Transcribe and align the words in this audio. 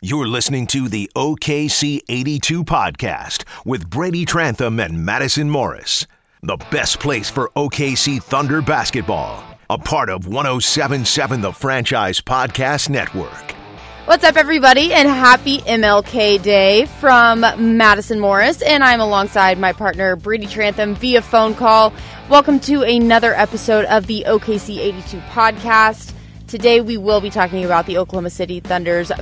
You're 0.00 0.28
listening 0.28 0.68
to 0.68 0.88
the 0.88 1.10
OKC 1.16 2.02
82 2.08 2.62
podcast 2.62 3.42
with 3.66 3.90
Brady 3.90 4.24
Trantham 4.24 4.78
and 4.78 5.04
Madison 5.04 5.50
Morris. 5.50 6.06
The 6.40 6.56
best 6.70 7.00
place 7.00 7.28
for 7.28 7.50
OKC 7.56 8.22
Thunder 8.22 8.62
basketball. 8.62 9.42
A 9.68 9.76
part 9.76 10.08
of 10.08 10.28
1077 10.28 11.40
The 11.40 11.50
Franchise 11.52 12.20
Podcast 12.20 12.88
Network. 12.88 13.56
What's 14.04 14.22
up, 14.22 14.36
everybody, 14.36 14.94
and 14.94 15.08
happy 15.08 15.58
MLK 15.62 16.40
Day 16.42 16.86
from 17.00 17.40
Madison 17.76 18.20
Morris. 18.20 18.62
And 18.62 18.84
I'm 18.84 19.00
alongside 19.00 19.58
my 19.58 19.72
partner, 19.72 20.14
Brady 20.14 20.46
Trantham, 20.46 20.94
via 20.94 21.22
phone 21.22 21.56
call. 21.56 21.92
Welcome 22.28 22.60
to 22.60 22.82
another 22.82 23.34
episode 23.34 23.84
of 23.86 24.06
the 24.06 24.22
OKC 24.28 24.78
82 24.78 25.18
podcast. 25.30 26.14
Today, 26.48 26.80
we 26.80 26.96
will 26.96 27.20
be 27.20 27.28
talking 27.28 27.66
about 27.66 27.84
the 27.84 27.98
Oklahoma 27.98 28.30
City 28.30 28.60
Thunder's 28.60 29.12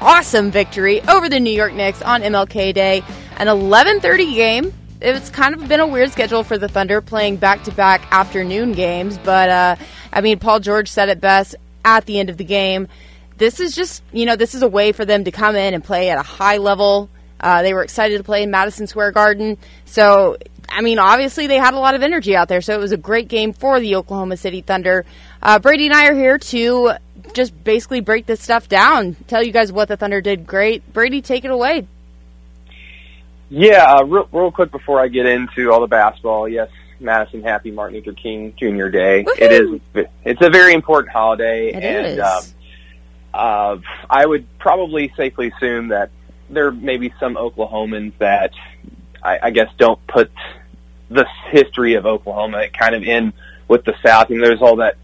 awesome 0.00 0.50
victory 0.50 1.00
over 1.02 1.28
the 1.28 1.38
New 1.38 1.52
York 1.52 1.74
Knicks 1.74 2.02
on 2.02 2.22
MLK 2.22 2.74
Day, 2.74 3.04
an 3.36 3.46
11:30 3.46 4.34
game. 4.34 4.74
It's 5.00 5.30
kind 5.30 5.54
of 5.54 5.68
been 5.68 5.78
a 5.78 5.86
weird 5.86 6.10
schedule 6.10 6.42
for 6.42 6.58
the 6.58 6.66
Thunder 6.66 7.00
playing 7.00 7.36
back-to-back 7.36 8.08
afternoon 8.10 8.72
games, 8.72 9.16
but 9.18 9.48
uh, 9.48 9.76
I 10.12 10.22
mean, 10.22 10.40
Paul 10.40 10.58
George 10.58 10.88
said 10.88 11.08
it 11.08 11.20
best 11.20 11.54
at 11.84 12.06
the 12.06 12.18
end 12.18 12.30
of 12.30 12.36
the 12.36 12.44
game. 12.44 12.88
This 13.38 13.60
is 13.60 13.76
just, 13.76 14.02
you 14.12 14.26
know, 14.26 14.34
this 14.34 14.52
is 14.52 14.62
a 14.62 14.68
way 14.68 14.90
for 14.90 15.04
them 15.04 15.22
to 15.22 15.30
come 15.30 15.54
in 15.54 15.74
and 15.74 15.84
play 15.84 16.10
at 16.10 16.18
a 16.18 16.22
high 16.22 16.56
level. 16.56 17.08
Uh, 17.38 17.62
they 17.62 17.74
were 17.74 17.84
excited 17.84 18.18
to 18.18 18.24
play 18.24 18.42
in 18.42 18.50
Madison 18.50 18.88
Square 18.88 19.12
Garden, 19.12 19.56
so 19.84 20.36
I 20.72 20.80
mean, 20.80 20.98
obviously 20.98 21.46
they 21.46 21.58
had 21.58 21.74
a 21.74 21.78
lot 21.78 21.94
of 21.94 22.02
energy 22.02 22.34
out 22.34 22.48
there, 22.48 22.60
so 22.60 22.74
it 22.74 22.78
was 22.78 22.92
a 22.92 22.96
great 22.96 23.28
game 23.28 23.52
for 23.52 23.78
the 23.78 23.96
Oklahoma 23.96 24.36
City 24.36 24.62
Thunder. 24.62 25.04
Uh, 25.42 25.58
Brady 25.58 25.86
and 25.86 25.94
I 25.94 26.06
are 26.06 26.14
here 26.14 26.38
to 26.38 26.92
just 27.34 27.62
basically 27.62 28.00
break 28.00 28.26
this 28.26 28.40
stuff 28.40 28.68
down, 28.68 29.14
tell 29.26 29.42
you 29.42 29.52
guys 29.52 29.70
what 29.70 29.88
the 29.88 29.96
Thunder 29.96 30.20
did 30.20 30.46
great. 30.46 30.92
Brady, 30.92 31.20
take 31.22 31.44
it 31.44 31.50
away. 31.50 31.86
Yeah, 33.50 33.84
uh, 33.84 34.04
real, 34.04 34.28
real 34.32 34.50
quick 34.50 34.70
before 34.70 35.00
I 35.00 35.08
get 35.08 35.26
into 35.26 35.70
all 35.70 35.80
the 35.80 35.86
basketball, 35.86 36.48
yes, 36.48 36.70
Madison, 37.00 37.42
happy 37.42 37.70
Martin 37.70 37.96
Luther 37.96 38.12
King 38.12 38.54
Jr. 38.58 38.88
Day. 38.88 39.24
Woo-hoo! 39.24 39.44
It 39.44 39.52
is. 39.52 40.06
It's 40.24 40.40
a 40.40 40.48
very 40.48 40.72
important 40.72 41.12
holiday, 41.12 41.68
It 41.68 41.82
and. 41.82 42.20
Um, 42.20 42.42
uh, 43.34 43.76
I 44.10 44.26
would 44.26 44.46
probably 44.58 45.12
safely 45.16 45.52
assume 45.56 45.88
that 45.88 46.10
there 46.50 46.70
may 46.70 46.98
be 46.98 47.12
some 47.18 47.34
Oklahomans 47.36 48.12
that 48.18 48.52
I, 49.22 49.38
I 49.44 49.50
guess 49.50 49.68
don't 49.78 50.04
put 50.06 50.30
the 51.12 51.26
history 51.50 51.94
of 51.94 52.06
Oklahoma 52.06 52.68
kind 52.68 52.94
of 52.94 53.02
in 53.02 53.32
with 53.68 53.84
the 53.84 53.94
South. 54.04 54.30
And 54.30 54.42
there's 54.42 54.62
all 54.62 54.76
that 54.76 54.96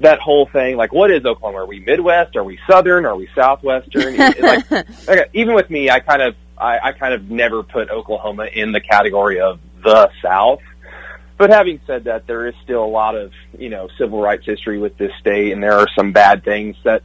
that 0.00 0.18
whole 0.18 0.46
thing 0.46 0.76
like, 0.76 0.92
what 0.92 1.10
is 1.10 1.24
Oklahoma? 1.24 1.62
Are 1.62 1.66
we 1.66 1.80
Midwest? 1.80 2.36
Are 2.36 2.44
we 2.44 2.58
Southern? 2.68 3.06
Are 3.06 3.16
we 3.16 3.28
Southwestern? 3.34 4.14
It's 4.18 4.40
like, 4.40 5.08
okay, 5.08 5.26
even 5.32 5.54
with 5.54 5.70
me, 5.70 5.90
I 5.90 6.00
kind 6.00 6.22
of 6.22 6.34
I, 6.58 6.78
I 6.78 6.92
kind 6.92 7.14
of 7.14 7.30
never 7.30 7.62
put 7.62 7.90
Oklahoma 7.90 8.46
in 8.52 8.72
the 8.72 8.80
category 8.80 9.40
of 9.40 9.60
the 9.82 10.10
South. 10.22 10.60
But 11.36 11.50
having 11.50 11.80
said 11.86 12.04
that, 12.04 12.26
there 12.26 12.46
is 12.46 12.54
still 12.62 12.84
a 12.84 12.86
lot 12.86 13.16
of 13.16 13.32
you 13.58 13.68
know 13.68 13.88
civil 13.98 14.20
rights 14.20 14.46
history 14.46 14.78
with 14.78 14.96
this 14.96 15.12
state, 15.20 15.52
and 15.52 15.62
there 15.62 15.78
are 15.78 15.88
some 15.96 16.12
bad 16.12 16.44
things 16.44 16.76
that 16.84 17.02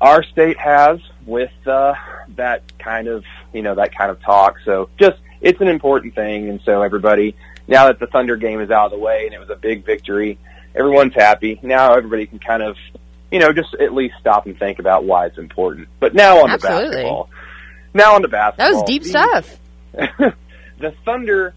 our 0.00 0.22
state 0.22 0.58
has 0.58 1.00
with 1.26 1.52
uh, 1.66 1.94
that 2.36 2.78
kind 2.78 3.08
of 3.08 3.24
you 3.52 3.62
know 3.62 3.74
that 3.74 3.94
kind 3.96 4.10
of 4.10 4.20
talk. 4.22 4.56
So 4.64 4.88
just 4.98 5.18
it's 5.40 5.60
an 5.60 5.68
important 5.68 6.14
thing, 6.14 6.48
and 6.48 6.60
so 6.64 6.82
everybody 6.82 7.36
now 7.68 7.86
that 7.86 8.00
the 8.00 8.06
Thunder 8.08 8.36
game 8.36 8.60
is 8.60 8.70
out 8.70 8.86
of 8.86 8.90
the 8.92 8.98
way 8.98 9.26
and 9.26 9.34
it 9.34 9.38
was 9.38 9.50
a 9.50 9.56
big 9.56 9.84
victory, 9.86 10.38
everyone's 10.74 11.14
happy. 11.14 11.60
Now 11.62 11.94
everybody 11.94 12.26
can 12.26 12.38
kind 12.40 12.62
of 12.62 12.76
you 13.30 13.38
know 13.38 13.52
just 13.52 13.74
at 13.74 13.92
least 13.94 14.14
stop 14.20 14.46
and 14.46 14.58
think 14.58 14.78
about 14.80 15.04
why 15.04 15.26
it's 15.26 15.38
important. 15.38 15.88
But 16.00 16.14
now 16.14 16.42
on 16.42 16.50
Absolutely. 16.50 16.84
to 16.86 16.90
basketball. 16.90 17.30
Now 17.94 18.14
on 18.14 18.22
the 18.22 18.28
basketball. 18.28 18.70
That 18.70 18.74
was 18.74 18.82
deep 18.84 19.02
The- 19.04 19.08
stuff. 19.08 19.58
the 20.78 20.94
Thunder. 21.04 21.54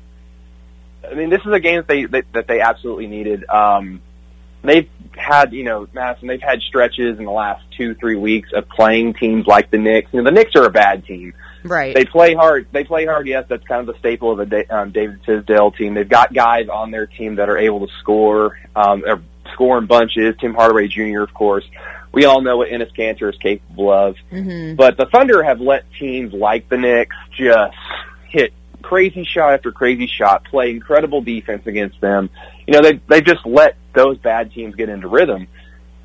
I 1.09 1.15
mean, 1.15 1.29
this 1.29 1.41
is 1.45 1.51
a 1.51 1.59
game 1.59 1.77
that 1.77 1.87
they 1.87 2.05
that, 2.05 2.25
that 2.33 2.47
they 2.47 2.61
absolutely 2.61 3.07
needed. 3.07 3.43
Um, 3.49 4.01
they've 4.63 4.89
had, 5.15 5.51
you 5.51 5.63
know, 5.63 5.87
Madison. 5.93 6.27
They've 6.27 6.41
had 6.41 6.61
stretches 6.61 7.17
in 7.17 7.25
the 7.25 7.31
last 7.31 7.63
two, 7.75 7.95
three 7.95 8.15
weeks 8.15 8.49
of 8.53 8.69
playing 8.69 9.15
teams 9.15 9.47
like 9.47 9.71
the 9.71 9.77
Knicks. 9.77 10.09
You 10.13 10.19
know, 10.21 10.25
the 10.25 10.31
Knicks 10.31 10.55
are 10.55 10.65
a 10.65 10.69
bad 10.71 11.05
team. 11.05 11.33
Right. 11.63 11.93
They 11.95 12.05
play 12.05 12.33
hard. 12.33 12.67
They 12.71 12.83
play 12.83 13.05
hard. 13.05 13.27
Yes, 13.27 13.45
that's 13.49 13.63
kind 13.65 13.81
of 13.87 13.93
the 13.93 13.99
staple 13.99 14.31
of 14.31 14.37
the 14.37 14.45
Da- 14.45 14.75
um, 14.75 14.91
David 14.91 15.23
Fizdale 15.23 15.75
team. 15.75 15.93
They've 15.93 16.07
got 16.07 16.33
guys 16.33 16.69
on 16.69 16.91
their 16.91 17.05
team 17.07 17.35
that 17.35 17.49
are 17.49 17.57
able 17.57 17.85
to 17.87 17.93
score, 17.99 18.57
um, 18.75 19.03
or 19.05 19.21
score 19.53 19.77
in 19.77 19.85
bunches. 19.85 20.35
Tim 20.39 20.53
Hardaway 20.53 20.87
Jr., 20.87 21.21
of 21.21 21.33
course. 21.33 21.65
We 22.13 22.25
all 22.25 22.41
know 22.41 22.57
what 22.57 22.69
Enes 22.69 22.93
Kanter 22.95 23.29
is 23.31 23.37
capable 23.39 23.91
of. 23.91 24.15
hmm 24.29 24.75
But 24.75 24.97
the 24.97 25.05
Thunder 25.05 25.43
have 25.43 25.61
let 25.61 25.85
teams 25.97 26.33
like 26.33 26.67
the 26.67 26.77
Knicks 26.77 27.15
just 27.37 27.75
hit 28.29 28.53
crazy 28.81 29.23
shot 29.23 29.53
after 29.53 29.71
crazy 29.71 30.07
shot, 30.07 30.43
play 30.45 30.71
incredible 30.71 31.21
defense 31.21 31.65
against 31.67 32.01
them. 32.01 32.29
You 32.67 32.73
know, 32.73 32.81
they 32.81 32.99
they 33.07 33.21
just 33.21 33.45
let 33.45 33.75
those 33.93 34.17
bad 34.17 34.51
teams 34.51 34.75
get 34.75 34.89
into 34.89 35.07
rhythm. 35.07 35.47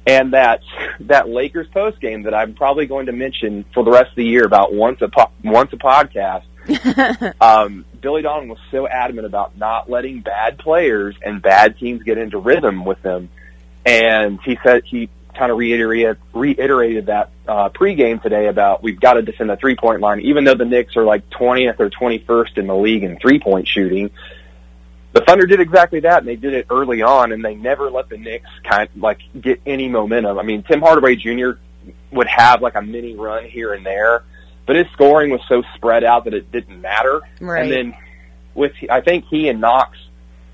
And 0.07 0.35
that 0.35 0.61
that 1.01 1.29
Lakers 1.29 1.67
post 1.69 2.01
game 2.01 2.23
that 2.25 2.35
I'm 2.35 2.55
probably 2.55 2.87
going 2.87 3.07
to 3.07 3.13
mention 3.13 3.65
for 3.75 3.83
the 3.83 3.91
rest 3.91 4.11
of 4.11 4.17
the 4.17 4.25
year 4.25 4.45
about 4.45 4.73
once 4.73 5.03
a 5.03 5.09
po- 5.09 5.33
once 5.43 5.73
a 5.73 5.77
podcast. 5.77 6.45
um, 7.41 7.85
Billy 8.01 8.23
Donovan 8.23 8.49
was 8.49 8.59
so 8.71 8.89
adamant 8.89 9.27
about 9.27 9.57
not 9.57 9.91
letting 9.91 10.21
bad 10.21 10.59
players 10.59 11.17
and 11.25 11.41
bad 11.43 11.79
teams 11.79 12.03
get 12.03 12.19
into 12.19 12.39
rhythm 12.39 12.85
with 12.85 13.01
them, 13.03 13.29
and 13.85 14.41
he 14.45 14.59
said 14.63 14.83
he 14.85 15.09
kind 15.37 15.53
of 15.53 15.59
reiterated 15.59 16.19
reiterated 16.33 17.07
that 17.07 17.31
uh, 17.47 17.69
pregame 17.69 18.23
today 18.23 18.47
about 18.47 18.83
we've 18.83 19.01
got 19.01 19.15
to 19.15 19.23
defend 19.23 19.51
the 19.51 19.57
three 19.57 19.77
point 19.77 20.01
line, 20.01 20.21
even 20.21 20.45
though 20.45 20.55
the 20.55 20.65
Knicks 20.65 20.97
are 20.97 21.05
like 21.05 21.29
20th 21.31 21.79
or 21.81 21.91
21st 21.91 22.59
in 22.59 22.67
the 22.67 22.77
league 22.77 23.03
in 23.03 23.19
three 23.19 23.39
point 23.39 23.69
shooting. 23.69 24.11
The 25.17 25.25
Thunder 25.25 25.47
did 25.47 25.61
exactly 25.61 26.01
that, 26.01 26.19
and 26.19 26.29
they 26.29 26.37
did 26.37 26.53
it 26.53 26.67
early 26.69 27.01
on, 27.01 27.33
and 27.33 27.43
they 27.43 27.55
never 27.55 27.91
let 27.91 28.11
the 28.11 28.19
Knicks 28.19 28.51
kind 28.69 28.87
of 28.87 28.97
like 28.99 29.21
get 29.41 29.63
any 29.65 29.89
momentum. 29.89 30.39
I 30.39 30.43
mean, 30.43 30.63
Tim 30.63 30.83
Hardaway 30.83 31.17
Jr. 31.17 31.53
would 32.13 32.27
have 32.27 32.61
like 32.61 32.75
a 32.75 32.83
mini 32.83 33.17
run 33.17 33.47
here 33.47 33.73
and 33.73 33.87
there, 33.87 34.25
but 34.67 34.77
his 34.77 34.85
scoring 34.93 35.31
was 35.31 35.41
so 35.49 35.63
spread 35.75 36.05
out 36.05 36.25
that 36.25 36.35
it 36.35 36.53
didn't 36.53 36.83
matter. 36.83 37.23
Right. 37.41 37.63
And 37.63 37.73
then 37.73 37.97
with 38.55 38.73
I 38.91 39.01
think 39.01 39.25
he 39.31 39.49
and 39.49 39.59
Knox 39.59 39.97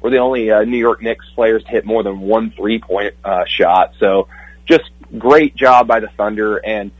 were 0.00 0.10
the 0.10 0.18
only 0.18 0.52
uh, 0.52 0.62
New 0.62 0.78
York 0.78 1.02
Knicks 1.02 1.28
players 1.34 1.64
to 1.64 1.68
hit 1.68 1.84
more 1.84 2.04
than 2.04 2.20
one 2.20 2.52
three 2.52 2.78
point 2.78 3.14
uh, 3.24 3.44
shot. 3.46 3.94
So 3.98 4.28
just 4.66 4.88
great 5.18 5.56
job 5.56 5.88
by 5.88 5.98
the 5.98 6.08
Thunder, 6.16 6.58
and 6.58 6.92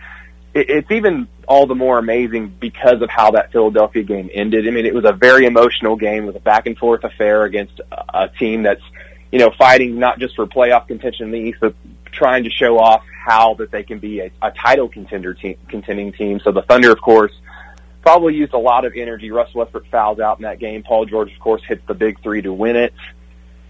it, 0.53 0.69
it's 0.69 0.91
even 0.91 1.29
all 1.49 1.67
the 1.67 1.75
more 1.75 1.99
amazing 1.99 2.49
because 2.49 3.03
of 3.03 3.11
how 3.11 3.33
that 3.33 3.53
Philadelphia 3.53 4.03
game 4.03 4.31
ended. 4.33 4.67
I 4.67 4.71
mean, 4.71 4.87
it 4.87 4.95
was 4.95 5.05
a 5.05 5.13
very 5.13 5.47
emotional 5.47 5.97
game 5.97 6.27
with 6.27 6.37
a 6.37 6.41
back 6.41 6.67
and 6.67 6.77
forth 6.77 7.05
affair 7.05 7.45
against 7.45 7.81
a, 7.91 8.29
team 8.29 8.63
that's 8.63 8.83
you 9.31 9.39
know 9.39 9.51
fighting 9.59 9.99
not 9.99 10.19
just 10.19 10.37
for 10.37 10.47
playoff 10.47 10.87
contention 10.87 11.27
in 11.27 11.33
the 11.33 11.39
East, 11.39 11.59
but 11.61 11.75
trying 12.13 12.45
to 12.45 12.51
show 12.51 12.79
off 12.79 13.03
how 13.25 13.55
that 13.55 13.71
they 13.71 13.83
can 13.83 13.99
be 13.99 14.21
a, 14.21 14.31
a 14.43 14.51
title 14.51 14.89
contender 14.89 15.35
team, 15.35 15.57
contending 15.69 16.13
team. 16.13 16.41
So 16.41 16.53
the 16.53 16.63
Thunder, 16.63 16.91
of 16.91 17.01
course, 17.01 17.33
probably 18.03 18.35
used 18.35 18.53
a 18.53 18.59
lot 18.59 18.85
of 18.85 18.95
energy. 18.97 19.31
Russ 19.31 19.55
Westbrook 19.55 19.87
fouls 19.87 20.19
out 20.19 20.39
in 20.39 20.43
that 20.43 20.59
game. 20.59 20.83
Paul 20.83 21.07
George, 21.07 21.33
of 21.33 21.39
course, 21.39 21.63
hits 21.67 21.83
the 21.87 21.95
big 21.95 22.21
three 22.23 22.43
to 22.43 22.53
win 22.53 22.77
it. 22.77 22.93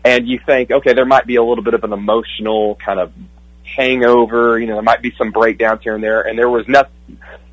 And 0.05 0.27
you 0.27 0.41
think, 0.45 0.71
okay, 0.71 0.95
there 0.95 1.05
might 1.05 1.27
be 1.27 1.37
a 1.37 1.43
little 1.43 1.63
bit 1.63 1.75
of 1.75 1.85
an 1.85 1.93
emotional 1.93 2.77
kind 2.77 2.99
of 2.99 3.13
hangover. 3.65 4.59
You 4.59 4.67
know, 4.67 4.75
there 4.75 4.83
might 4.83 5.03
be 5.03 5.15
some 5.17 5.31
breakdowns 5.31 5.83
here 5.83 5.95
and 5.95 6.03
there. 6.03 6.23
And 6.23 6.39
there 6.39 6.49
was 6.49 6.67
no, 6.67 6.85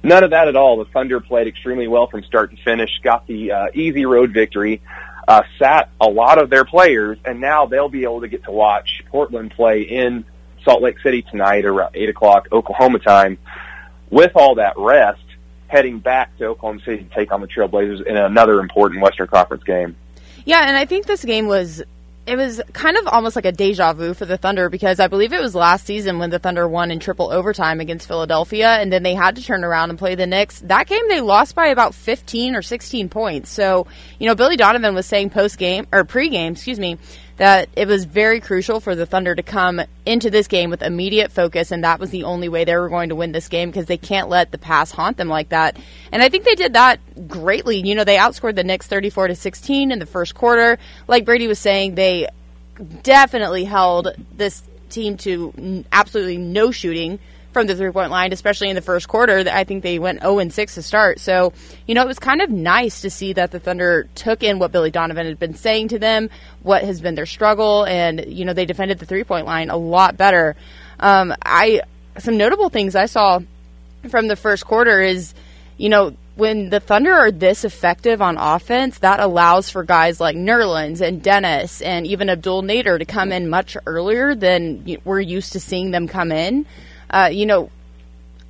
none 0.04 0.24
of 0.24 0.32
that 0.32 0.48
at 0.48 0.56
all. 0.56 0.78
The 0.78 0.86
Thunder 0.86 1.20
played 1.20 1.48
extremely 1.48 1.88
well 1.88 2.08
from 2.08 2.24
start 2.24 2.52
to 2.52 2.58
finish, 2.64 2.90
got 3.04 3.28
the 3.28 3.52
uh, 3.52 3.68
easy 3.74 4.06
road 4.06 4.34
victory, 4.34 4.82
uh, 5.28 5.44
sat 5.58 5.90
a 6.02 6.08
lot 6.08 6.42
of 6.42 6.50
their 6.50 6.66
players, 6.66 7.18
and 7.26 7.40
now 7.40 7.66
they'll 7.66 7.90
be 7.90 8.04
able 8.04 8.22
to 8.22 8.28
get 8.28 8.44
to 8.46 8.52
watch 8.52 9.04
Portland 9.08 9.52
play 9.52 9.82
in 9.82 10.26
Salt 10.64 10.82
Lake 10.82 11.00
City 11.02 11.22
tonight 11.22 11.66
around 11.66 11.92
8 11.96 12.10
o'clock 12.10 12.48
Oklahoma 12.52 13.00
time 13.00 13.38
with 14.10 14.32
all 14.36 14.56
that 14.56 14.74
rest 14.78 15.22
heading 15.68 16.00
back 16.00 16.36
to 16.38 16.48
Oklahoma 16.48 16.82
City 16.84 17.04
to 17.04 17.10
take 17.16 17.32
on 17.32 17.42
the 17.42 17.48
Trailblazers 17.48 18.06
in 18.06 18.18
another 18.18 18.60
important 18.60 19.02
Western 19.02 19.28
Conference 19.28 19.64
game. 19.64 19.96
Yeah, 20.46 20.68
and 20.68 20.76
I 20.76 20.86
think 20.86 21.06
this 21.06 21.24
game 21.24 21.48
was 21.48 21.84
it 22.30 22.38
was 22.38 22.62
kind 22.74 22.96
of 22.96 23.08
almost 23.08 23.36
like 23.36 23.46
a 23.46 23.52
deja 23.52 23.94
vu 23.94 24.14
for 24.14 24.26
the 24.26 24.38
Thunder 24.38 24.70
because 24.70 25.00
I 25.00 25.08
believe 25.08 25.34
it 25.34 25.42
was 25.42 25.56
last 25.56 25.88
season 25.88 26.20
when 26.20 26.30
the 26.30 26.38
Thunder 26.38 26.68
won 26.68 26.92
in 26.92 27.00
triple 27.00 27.32
overtime 27.32 27.80
against 27.80 28.08
Philadelphia, 28.08 28.68
and 28.68 28.94
then 28.94 29.02
they 29.02 29.16
had 29.16 29.38
to 29.38 29.44
turn 29.44 29.64
around 29.64 29.90
and 29.90 29.98
play 29.98 30.14
the 30.14 30.28
Knicks. 30.28 30.60
That 30.60 30.86
game 30.86 31.08
they 31.10 31.22
lost 31.22 31.56
by 31.56 31.68
about 31.68 31.96
fifteen 31.96 32.56
or 32.56 32.62
sixteen 32.62 33.10
points. 33.10 33.50
So 33.50 33.88
you 34.20 34.28
know, 34.28 34.36
Billy 34.36 34.58
Donovan 34.58 34.94
was 34.94 35.08
saying 35.08 35.32
post 35.32 35.58
game 35.58 35.88
or 35.92 36.04
pre 36.04 36.30
game, 36.30 36.54
excuse 36.54 36.80
me, 36.80 37.00
that 37.40 37.70
it 37.78 37.88
was 37.88 38.04
very 38.04 38.42
crucial 38.42 38.82
for 38.82 38.96
the 38.96 39.06
Thunder 39.06 39.34
to 39.34 39.42
come 39.42 39.82
into 40.06 40.30
this 40.30 40.48
game 40.48 40.70
with 40.70 40.84
immediate 40.84 41.32
focus, 41.32 41.72
and 41.72 41.86
that 41.86 41.98
was 41.98 42.10
the 42.10 42.26
only 42.26 42.50
way 42.50 42.66
they 42.66 42.76
were 42.76 42.90
going 42.90 43.10
to 43.10 43.16
win 43.16 43.32
this 43.32 43.48
game 43.48 43.70
because 43.70 43.86
they 43.86 43.98
can't 43.98 44.28
let 44.28 44.52
the 44.52 44.58
pass 44.58 44.92
haunt 44.92 45.16
them 45.16 45.30
like 45.30 45.50
that. 45.50 45.78
And 46.12 46.22
I 46.22 46.28
think 46.28 46.44
they 46.44 46.56
did 46.56 46.74
that 46.74 47.00
greatly. 47.30 47.80
You 47.80 47.96
know, 47.96 48.04
they 48.04 48.18
outscored 48.18 48.56
the 48.56 48.66
Knicks 48.66 48.88
34 48.88 49.30
to 49.30 49.36
16 49.36 49.92
in 49.92 50.00
the 50.00 50.06
first 50.06 50.36
quarter. 50.36 50.78
Like 51.08 51.24
Brady 51.24 51.48
was 51.48 51.60
saying, 51.60 51.96
they 51.96 52.28
definitely 53.04 53.64
held 53.64 54.10
this 54.36 54.62
team 54.90 55.16
to 55.18 55.86
absolutely 55.94 56.38
no 56.38 56.72
shooting 56.72 57.20
from 57.52 57.68
the 57.68 57.76
three 57.76 57.92
point 57.92 58.12
line, 58.12 58.34
especially 58.34 58.70
in 58.70 58.76
the 58.76 58.82
first 58.82 59.08
quarter. 59.08 59.44
I 59.52 59.64
think 59.64 59.84
they 59.84 60.00
went 60.00 60.22
0 60.22 60.40
and 60.40 60.54
6 60.54 60.76
to 60.76 60.82
start. 60.82 61.20
So, 61.20 61.54
you 61.88 61.96
know, 61.96 62.04
it 62.04 62.08
was 62.08 62.20
kind 62.20 62.42
of 62.42 62.50
nice 62.50 63.02
to 63.02 63.10
see 63.10 63.34
that 63.34 63.52
the 63.52 63.60
Thunder 63.60 64.08
took 64.16 64.44
in 64.44 64.60
what 64.60 64.72
Billy 64.72 64.92
Donovan 64.92 65.26
had 65.26 65.40
been 65.40 65.56
saying 65.56 65.90
to 65.90 66.00
them, 66.00 66.30
what 66.62 66.84
has 66.84 67.02
been 67.02 67.16
their 67.16 67.26
struggle, 67.26 67.86
and, 67.86 68.26
you 68.28 68.46
know, 68.46 68.54
they 68.54 68.66
defended 68.66 69.00
the 69.00 69.06
three 69.06 69.24
point 69.24 69.46
line 69.46 69.70
a 69.70 69.78
lot 69.78 70.18
better. 70.18 70.56
Um, 71.00 71.34
I, 71.44 71.82
some 72.18 72.38
notable 72.38 72.70
things 72.70 72.96
I 72.96 73.06
saw 73.06 73.40
from 74.10 74.28
the 74.28 74.36
first 74.36 74.66
quarter 74.66 75.02
is, 75.02 75.34
you 75.78 75.90
know, 75.90 76.16
when 76.36 76.70
the 76.70 76.80
Thunder 76.80 77.12
are 77.12 77.32
this 77.32 77.66
effective 77.66 78.22
on 78.22 78.38
offense, 78.38 79.00
that 79.00 79.20
allows 79.20 79.70
for 79.70 79.84
guys 79.84 80.22
like 80.22 80.38
Nerlens 80.38 81.02
and 81.02 81.22
Dennis 81.22 81.82
and 81.82 82.08
even 82.08 82.30
Abdul 82.30 82.64
Nader 82.64 82.98
to 82.98 83.04
come 83.04 83.34
in 83.34 83.50
much 83.50 83.76
earlier 83.86 84.36
than 84.36 84.98
we're 85.04 85.20
used 85.20 85.52
to 85.54 85.60
seeing 85.60 85.92
them 85.92 86.08
come 86.08 86.32
in. 86.32 86.66
Uh, 87.10 87.30
you 87.32 87.46
know, 87.46 87.70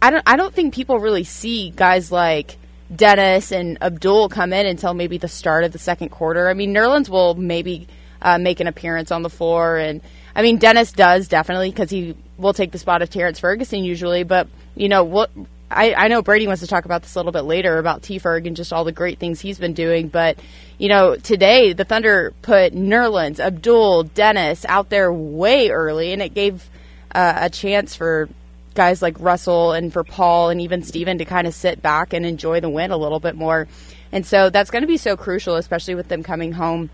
I 0.01 0.11
don't 0.11 0.23
I 0.25 0.35
don't 0.35 0.53
think 0.53 0.73
people 0.73 0.99
really 0.99 1.23
see 1.23 1.71
guys 1.71 2.11
like 2.11 2.57
Dennis 2.93 3.51
and 3.51 3.77
Abdul 3.81 4.29
come 4.29 4.53
in 4.53 4.65
until 4.65 4.93
maybe 4.93 5.17
the 5.17 5.27
start 5.27 5.63
of 5.63 5.71
the 5.71 5.79
second 5.79 6.09
quarter. 6.09 6.49
I 6.49 6.53
mean, 6.53 6.73
Nerlens 6.73 7.09
will 7.09 7.35
maybe 7.35 7.87
uh, 8.21 8.37
make 8.37 8.59
an 8.59 8.67
appearance 8.67 9.11
on 9.11 9.21
the 9.21 9.29
floor, 9.29 9.77
and 9.77 10.01
I 10.35 10.41
mean 10.41 10.57
Dennis 10.57 10.91
does 10.91 11.27
definitely 11.27 11.69
because 11.69 11.89
he 11.89 12.15
will 12.37 12.53
take 12.53 12.71
the 12.71 12.79
spot 12.79 13.01
of 13.01 13.09
Terrence 13.09 13.39
Ferguson 13.39 13.83
usually. 13.83 14.23
But 14.23 14.47
you 14.75 14.89
know, 14.89 15.03
what 15.03 15.31
I, 15.71 15.93
I 15.93 16.07
know 16.07 16.21
Brady 16.21 16.47
wants 16.47 16.61
to 16.61 16.67
talk 16.67 16.85
about 16.85 17.03
this 17.03 17.15
a 17.15 17.19
little 17.19 17.31
bit 17.31 17.43
later 17.43 17.77
about 17.77 18.01
T 18.01 18.19
Ferg 18.19 18.47
and 18.47 18.55
just 18.55 18.73
all 18.73 18.83
the 18.83 18.91
great 18.91 19.19
things 19.19 19.39
he's 19.39 19.59
been 19.59 19.73
doing. 19.73 20.07
But, 20.07 20.39
you 20.77 20.89
know, 20.89 21.15
today 21.15 21.73
the 21.73 21.85
Thunder 21.85 22.33
put 22.41 22.73
Nerlens, 22.73 23.39
Abdul, 23.39 24.03
Dennis 24.03 24.65
out 24.65 24.89
there 24.89 25.13
way 25.13 25.69
early, 25.69 26.11
and 26.11 26.21
it 26.21 26.33
gave 26.33 26.67
uh, 27.13 27.37
a 27.41 27.49
chance 27.49 27.95
for 27.95 28.29
guys 28.75 29.01
like 29.01 29.19
Russell 29.19 29.73
and 29.73 29.91
for 29.91 30.03
Paul 30.03 30.49
and 30.49 30.61
even 30.61 30.83
Steven 30.83 31.17
to 31.17 31.25
kind 31.25 31.47
of 31.47 31.53
sit 31.53 31.81
back 31.81 32.13
and 32.13 32.25
enjoy 32.25 32.59
the 32.59 32.69
win 32.69 32.91
a 32.91 32.97
little 32.97 33.19
bit 33.19 33.35
more. 33.35 33.67
And 34.11 34.25
so 34.25 34.49
that's 34.49 34.71
going 34.71 34.81
to 34.83 34.87
be 34.87 34.97
so 34.97 35.15
crucial, 35.15 35.55
especially 35.55 35.95
with 35.95 36.07
them 36.07 36.23
coming 36.23 36.51
home 36.51 36.89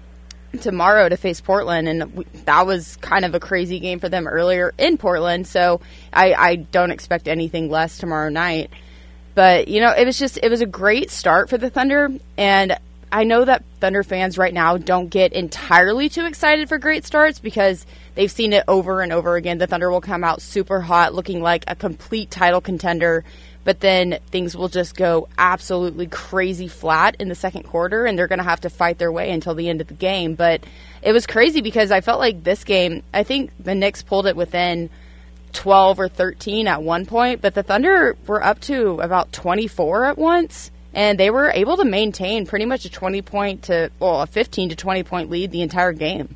tomorrow 0.62 1.08
to 1.10 1.18
face 1.18 1.42
Portland, 1.42 1.88
and 1.88 2.14
we, 2.14 2.26
that 2.46 2.66
was 2.66 2.96
kind 2.98 3.26
of 3.26 3.36
a 3.36 3.40
crazy 3.40 3.80
game 3.80 4.00
for 4.00 4.10
them 4.10 4.28
earlier 4.28 4.74
in 4.78 4.98
Portland. 4.98 5.48
So 5.48 5.82
I, 6.14 6.34
I 6.34 6.56
don't 6.56 6.92
expect 6.92 7.28
anything 7.28 7.70
less 7.70 7.98
tomorrow 7.98 8.30
night. 8.30 8.72
But 9.34 9.68
you 9.68 9.82
know, 9.82 9.92
it 9.92 10.06
was 10.06 10.18
just 10.18 10.40
it 10.42 10.50
was 10.50 10.62
a 10.62 10.66
great 10.66 11.12
start 11.12 11.50
for 11.50 11.58
the 11.58 11.70
Thunder, 11.70 12.10
and 12.38 12.78
I 13.12 13.26
know 13.26 13.44
that 13.44 13.64
Thunder 13.82 14.04
fans 14.04 14.38
right 14.38 14.54
now 14.54 14.78
don't 14.78 15.10
get 15.10 15.34
entirely 15.34 16.10
too 16.10 16.26
excited 16.26 16.70
for 16.70 16.78
great 16.78 17.06
starts 17.06 17.40
because 17.40 17.86
they've 18.16 18.32
seen 18.32 18.54
it 18.54 18.64
over 18.68 19.02
and 19.02 19.14
over 19.14 19.36
again. 19.36 19.58
The 19.58 19.68
Thunder 19.68 19.92
will 19.92 20.02
come 20.02 20.24
out 20.24 20.42
super 20.42 20.82
hot, 20.82 21.14
looking 21.14 21.42
like 21.42 21.64
a 21.68 21.76
complete 21.76 22.32
title 22.32 22.62
contender, 22.62 23.24
but 23.64 23.80
then 23.80 24.20
things 24.32 24.56
will 24.56 24.70
just 24.70 24.96
go 24.96 25.28
absolutely 25.38 26.08
crazy 26.08 26.68
flat 26.68 27.16
in 27.20 27.30
the 27.30 27.36
second 27.36 27.64
quarter 27.64 28.06
and 28.06 28.18
they're 28.18 28.28
going 28.28 28.40
to 28.40 28.46
have 28.46 28.62
to 28.62 28.70
fight 28.70 28.98
their 28.98 29.12
way 29.12 29.32
until 29.32 29.56
the 29.56 29.70
end 29.70 29.82
of 29.82 29.88
the 29.88 29.94
game. 29.94 30.36
But 30.36 30.64
it 31.06 31.14
was 31.14 31.28
crazy 31.28 31.62
because 31.62 31.92
i 31.92 32.02
felt 32.02 32.20
like 32.20 32.44
this 32.44 32.66
game 32.66 33.04
i 33.14 33.24
think 33.24 33.52
the 33.60 33.76
knicks 33.76 34.02
pulled 34.02 34.26
it 34.26 34.36
within 34.36 34.90
12 35.54 36.00
or 36.00 36.10
13 36.10 36.68
at 36.68 36.84
one 36.84 37.06
point 37.06 37.42
but 37.42 37.54
the 37.54 37.64
thunder 37.64 38.18
were 38.28 38.44
up 38.44 38.60
to 38.60 39.00
about 39.00 39.32
24 39.32 40.06
at 40.06 40.18
once 40.18 40.72
and 40.94 41.20
they 41.20 41.30
were 41.30 41.52
able 41.52 41.78
to 41.78 41.86
maintain 41.86 42.46
pretty 42.46 42.66
much 42.66 42.84
a 42.84 42.90
20 42.90 43.22
point 43.22 43.64
to 43.64 43.90
well 44.00 44.22
a 44.22 44.28
15 44.28 44.70
to 44.70 44.76
20 44.76 45.04
point 45.04 45.30
lead 45.30 45.52
the 45.52 45.62
entire 45.62 45.94
game 45.94 46.36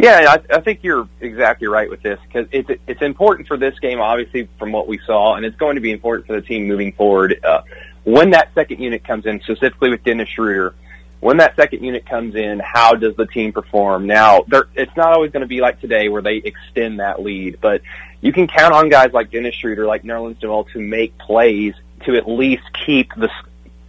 yeah, 0.00 0.36
I, 0.50 0.56
I 0.56 0.60
think 0.60 0.80
you're 0.82 1.08
exactly 1.20 1.66
right 1.66 1.90
with 1.90 2.02
this 2.02 2.18
because 2.26 2.48
it's 2.52 2.70
it's 2.86 3.02
important 3.02 3.48
for 3.48 3.56
this 3.56 3.78
game, 3.80 4.00
obviously, 4.00 4.48
from 4.58 4.72
what 4.72 4.88
we 4.88 4.98
saw, 5.06 5.34
and 5.36 5.44
it's 5.44 5.56
going 5.56 5.74
to 5.74 5.80
be 5.80 5.90
important 5.90 6.26
for 6.26 6.34
the 6.34 6.42
team 6.42 6.66
moving 6.66 6.92
forward. 6.92 7.38
Uh, 7.44 7.62
when 8.04 8.30
that 8.30 8.52
second 8.54 8.80
unit 8.80 9.04
comes 9.04 9.26
in, 9.26 9.40
specifically 9.42 9.90
with 9.90 10.02
Dennis 10.02 10.28
Schroeder, 10.28 10.74
when 11.20 11.36
that 11.36 11.54
second 11.54 11.84
unit 11.84 12.06
comes 12.06 12.34
in, 12.34 12.60
how 12.60 12.94
does 12.94 13.14
the 13.16 13.26
team 13.26 13.52
perform? 13.52 14.06
Now, 14.06 14.44
it's 14.74 14.96
not 14.96 15.12
always 15.12 15.32
going 15.32 15.42
to 15.42 15.46
be 15.46 15.60
like 15.60 15.80
today 15.80 16.08
where 16.08 16.22
they 16.22 16.36
extend 16.36 17.00
that 17.00 17.20
lead, 17.20 17.58
but 17.60 17.82
you 18.22 18.32
can 18.32 18.46
count 18.46 18.72
on 18.72 18.88
guys 18.88 19.12
like 19.12 19.30
Dennis 19.30 19.54
Schroeder, 19.54 19.86
like 19.86 20.02
Nerlens 20.02 20.42
Noel, 20.42 20.64
to 20.72 20.80
make 20.80 21.16
plays 21.18 21.74
to 22.06 22.16
at 22.16 22.26
least 22.26 22.62
keep 22.86 23.14
the 23.16 23.30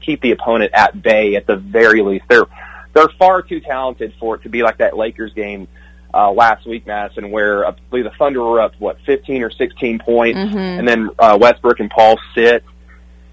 keep 0.01 0.21
the 0.21 0.31
opponent 0.31 0.71
at 0.73 1.01
bay 1.01 1.35
at 1.35 1.47
the 1.47 1.55
very 1.55 2.01
least. 2.01 2.25
They're 2.27 2.47
they're 2.93 3.09
far 3.17 3.41
too 3.41 3.61
talented 3.61 4.13
for 4.19 4.35
it 4.35 4.43
to 4.43 4.49
be 4.49 4.63
like 4.63 4.79
that 4.79 4.97
Lakers 4.97 5.33
game 5.33 5.69
uh, 6.13 6.31
last 6.31 6.65
week, 6.65 6.85
Madison, 6.87 7.31
where 7.31 7.65
I 7.67 7.71
believe 7.89 8.05
the 8.05 8.11
Thunder 8.11 8.41
were 8.41 8.61
up 8.61 8.73
what 8.79 8.97
15 9.05 9.43
or 9.43 9.51
16 9.51 9.99
points, 9.99 10.39
mm-hmm. 10.39 10.57
and 10.57 10.87
then 10.87 11.09
uh, 11.17 11.37
Westbrook 11.39 11.79
and 11.79 11.89
Paul 11.89 12.19
sit, 12.35 12.63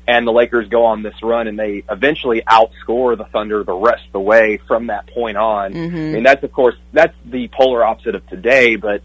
and 0.07 0.27
the 0.27 0.33
Lakers 0.33 0.69
go 0.69 0.87
on 0.87 1.03
this 1.03 1.23
run, 1.23 1.49
and 1.49 1.59
they 1.59 1.85
eventually 1.91 2.43
outscore 2.49 3.17
the 3.17 3.27
Thunder 3.27 3.63
the 3.65 3.75
rest 3.75 4.07
of 4.07 4.13
the 4.13 4.21
way 4.21 4.59
from 4.67 4.87
that 4.89 5.07
point 5.09 5.37
on. 5.37 5.73
Mm-hmm. 5.73 5.97
I 5.97 6.01
mean, 6.01 6.23
that's 6.23 6.43
of 6.43 6.53
course 6.53 6.77
that's 6.93 7.15
the 7.25 7.49
polar 7.49 7.85
opposite 7.85 8.15
of 8.15 8.27
today, 8.29 8.77
but 8.77 9.03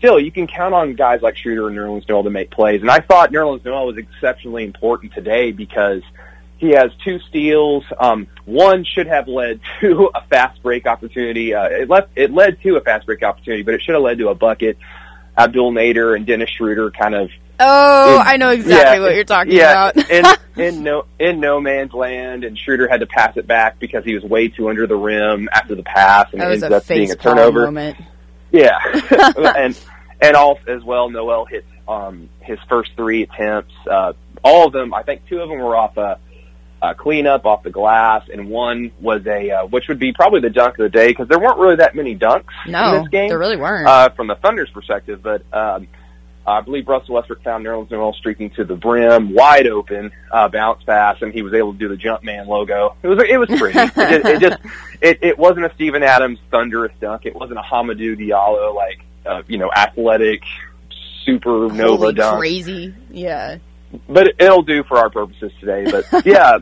still, 0.00 0.18
you 0.18 0.32
can 0.32 0.46
count 0.46 0.74
on 0.74 0.94
guys 0.94 1.20
like 1.20 1.36
Schroeder 1.36 1.68
and 1.68 1.76
Nerlens 1.76 2.08
Noel 2.08 2.24
to 2.24 2.30
make 2.30 2.50
plays. 2.50 2.80
And 2.80 2.90
I 2.90 3.00
thought 3.00 3.32
Nerlens 3.32 3.64
Noel 3.64 3.86
was 3.86 3.98
exceptionally 3.98 4.64
important 4.64 5.12
today 5.12 5.52
because 5.52 6.02
he 6.60 6.70
has 6.72 6.90
two 7.02 7.18
steals. 7.20 7.84
Um, 7.98 8.28
one 8.44 8.84
should 8.84 9.06
have 9.06 9.26
led 9.26 9.60
to 9.80 10.10
a 10.14 10.22
fast 10.26 10.62
break 10.62 10.86
opportunity. 10.86 11.54
Uh, 11.54 11.64
it 11.64 11.88
left 11.88 12.10
it 12.14 12.30
led 12.30 12.60
to 12.62 12.76
a 12.76 12.80
fast 12.80 13.06
break 13.06 13.22
opportunity, 13.22 13.62
but 13.62 13.74
it 13.74 13.82
should 13.82 13.94
have 13.94 14.02
led 14.02 14.18
to 14.18 14.28
a 14.28 14.34
bucket. 14.34 14.78
Abdul 15.36 15.72
Nader 15.72 16.14
and 16.14 16.26
Dennis 16.26 16.50
Schroeder 16.50 16.90
kind 16.90 17.14
of. 17.14 17.30
Oh, 17.62 18.20
in, 18.20 18.26
I 18.26 18.36
know 18.36 18.50
exactly 18.50 18.98
yeah, 18.98 19.02
what 19.02 19.14
you're 19.14 19.24
talking 19.24 19.52
yeah, 19.52 19.90
about. 19.90 20.10
in, 20.10 20.24
in 20.62 20.82
no 20.82 21.06
in 21.18 21.40
no 21.40 21.60
man's 21.60 21.94
land, 21.94 22.44
and 22.44 22.58
Schroeder 22.58 22.88
had 22.88 23.00
to 23.00 23.06
pass 23.06 23.36
it 23.36 23.46
back 23.46 23.78
because 23.78 24.04
he 24.04 24.14
was 24.14 24.22
way 24.22 24.48
too 24.48 24.68
under 24.68 24.86
the 24.86 24.96
rim 24.96 25.48
after 25.52 25.74
the 25.74 25.82
pass, 25.82 26.28
and 26.32 26.42
that 26.42 26.50
it 26.50 26.54
ended 26.54 26.72
up 26.72 26.86
being 26.86 27.10
a 27.10 27.16
turnover. 27.16 27.66
Moment. 27.66 27.96
Yeah, 28.52 28.78
and 29.56 29.78
and 30.20 30.36
all 30.36 30.58
as 30.66 30.82
well. 30.84 31.08
Noel 31.08 31.46
hit 31.46 31.64
um, 31.88 32.28
his 32.40 32.58
first 32.68 32.90
three 32.96 33.22
attempts. 33.22 33.74
Uh, 33.90 34.12
all 34.42 34.66
of 34.66 34.72
them, 34.72 34.92
I 34.92 35.02
think, 35.02 35.26
two 35.26 35.40
of 35.40 35.48
them 35.48 35.58
were 35.58 35.76
off 35.76 35.96
a 35.96 36.00
uh, 36.00 36.16
cleanup 36.96 37.44
off 37.44 37.62
the 37.62 37.70
glass, 37.70 38.28
and 38.32 38.48
one 38.48 38.90
was 39.00 39.26
a 39.26 39.50
uh, 39.50 39.66
which 39.66 39.88
would 39.88 39.98
be 39.98 40.12
probably 40.12 40.40
the 40.40 40.50
dunk 40.50 40.78
of 40.78 40.84
the 40.84 40.88
day 40.88 41.08
because 41.08 41.28
there 41.28 41.38
weren't 41.38 41.58
really 41.58 41.76
that 41.76 41.94
many 41.94 42.16
dunks 42.16 42.44
no, 42.66 42.94
in 42.94 43.02
this 43.02 43.08
game. 43.10 43.28
there 43.28 43.38
really 43.38 43.56
weren't 43.56 43.86
uh, 43.86 44.08
from 44.10 44.26
the 44.26 44.36
Thunder's 44.36 44.70
perspective. 44.70 45.22
But 45.22 45.42
um, 45.52 45.88
I 46.46 46.62
believe 46.62 46.88
Russell 46.88 47.14
Westbrook 47.14 47.42
found 47.42 47.66
Nerlens 47.66 47.90
Noel 47.90 48.14
streaking 48.14 48.50
to 48.50 48.64
the 48.64 48.76
brim, 48.76 49.34
wide 49.34 49.66
open, 49.66 50.10
uh, 50.32 50.48
bounce 50.48 50.82
pass, 50.84 51.20
and 51.20 51.32
he 51.32 51.42
was 51.42 51.52
able 51.52 51.72
to 51.74 51.78
do 51.78 51.88
the 51.88 51.96
jump 51.96 52.24
man 52.24 52.46
logo. 52.46 52.96
It 53.02 53.08
was 53.08 53.22
it 53.28 53.36
was 53.36 53.48
pretty. 53.58 53.78
it, 53.78 53.94
just, 53.94 54.26
it 54.26 54.40
just 54.40 54.58
it, 55.02 55.18
it 55.22 55.38
wasn't 55.38 55.66
a 55.66 55.74
Steven 55.74 56.02
Adams 56.02 56.38
thunderous 56.50 56.92
dunk. 57.00 57.26
It 57.26 57.34
wasn't 57.34 57.58
a 57.58 57.62
Hamidou 57.62 58.18
Diallo 58.18 58.74
like 58.74 59.00
uh, 59.26 59.42
you 59.46 59.58
know 59.58 59.70
athletic 59.70 60.42
supernova 61.26 61.98
Holy 61.98 62.14
dunk. 62.14 62.38
Crazy, 62.38 62.94
yeah 63.10 63.58
but 64.08 64.34
it'll 64.38 64.62
do 64.62 64.84
for 64.84 64.98
our 64.98 65.10
purposes 65.10 65.52
today. 65.60 65.90
But 65.90 66.26
yeah, 66.26 66.58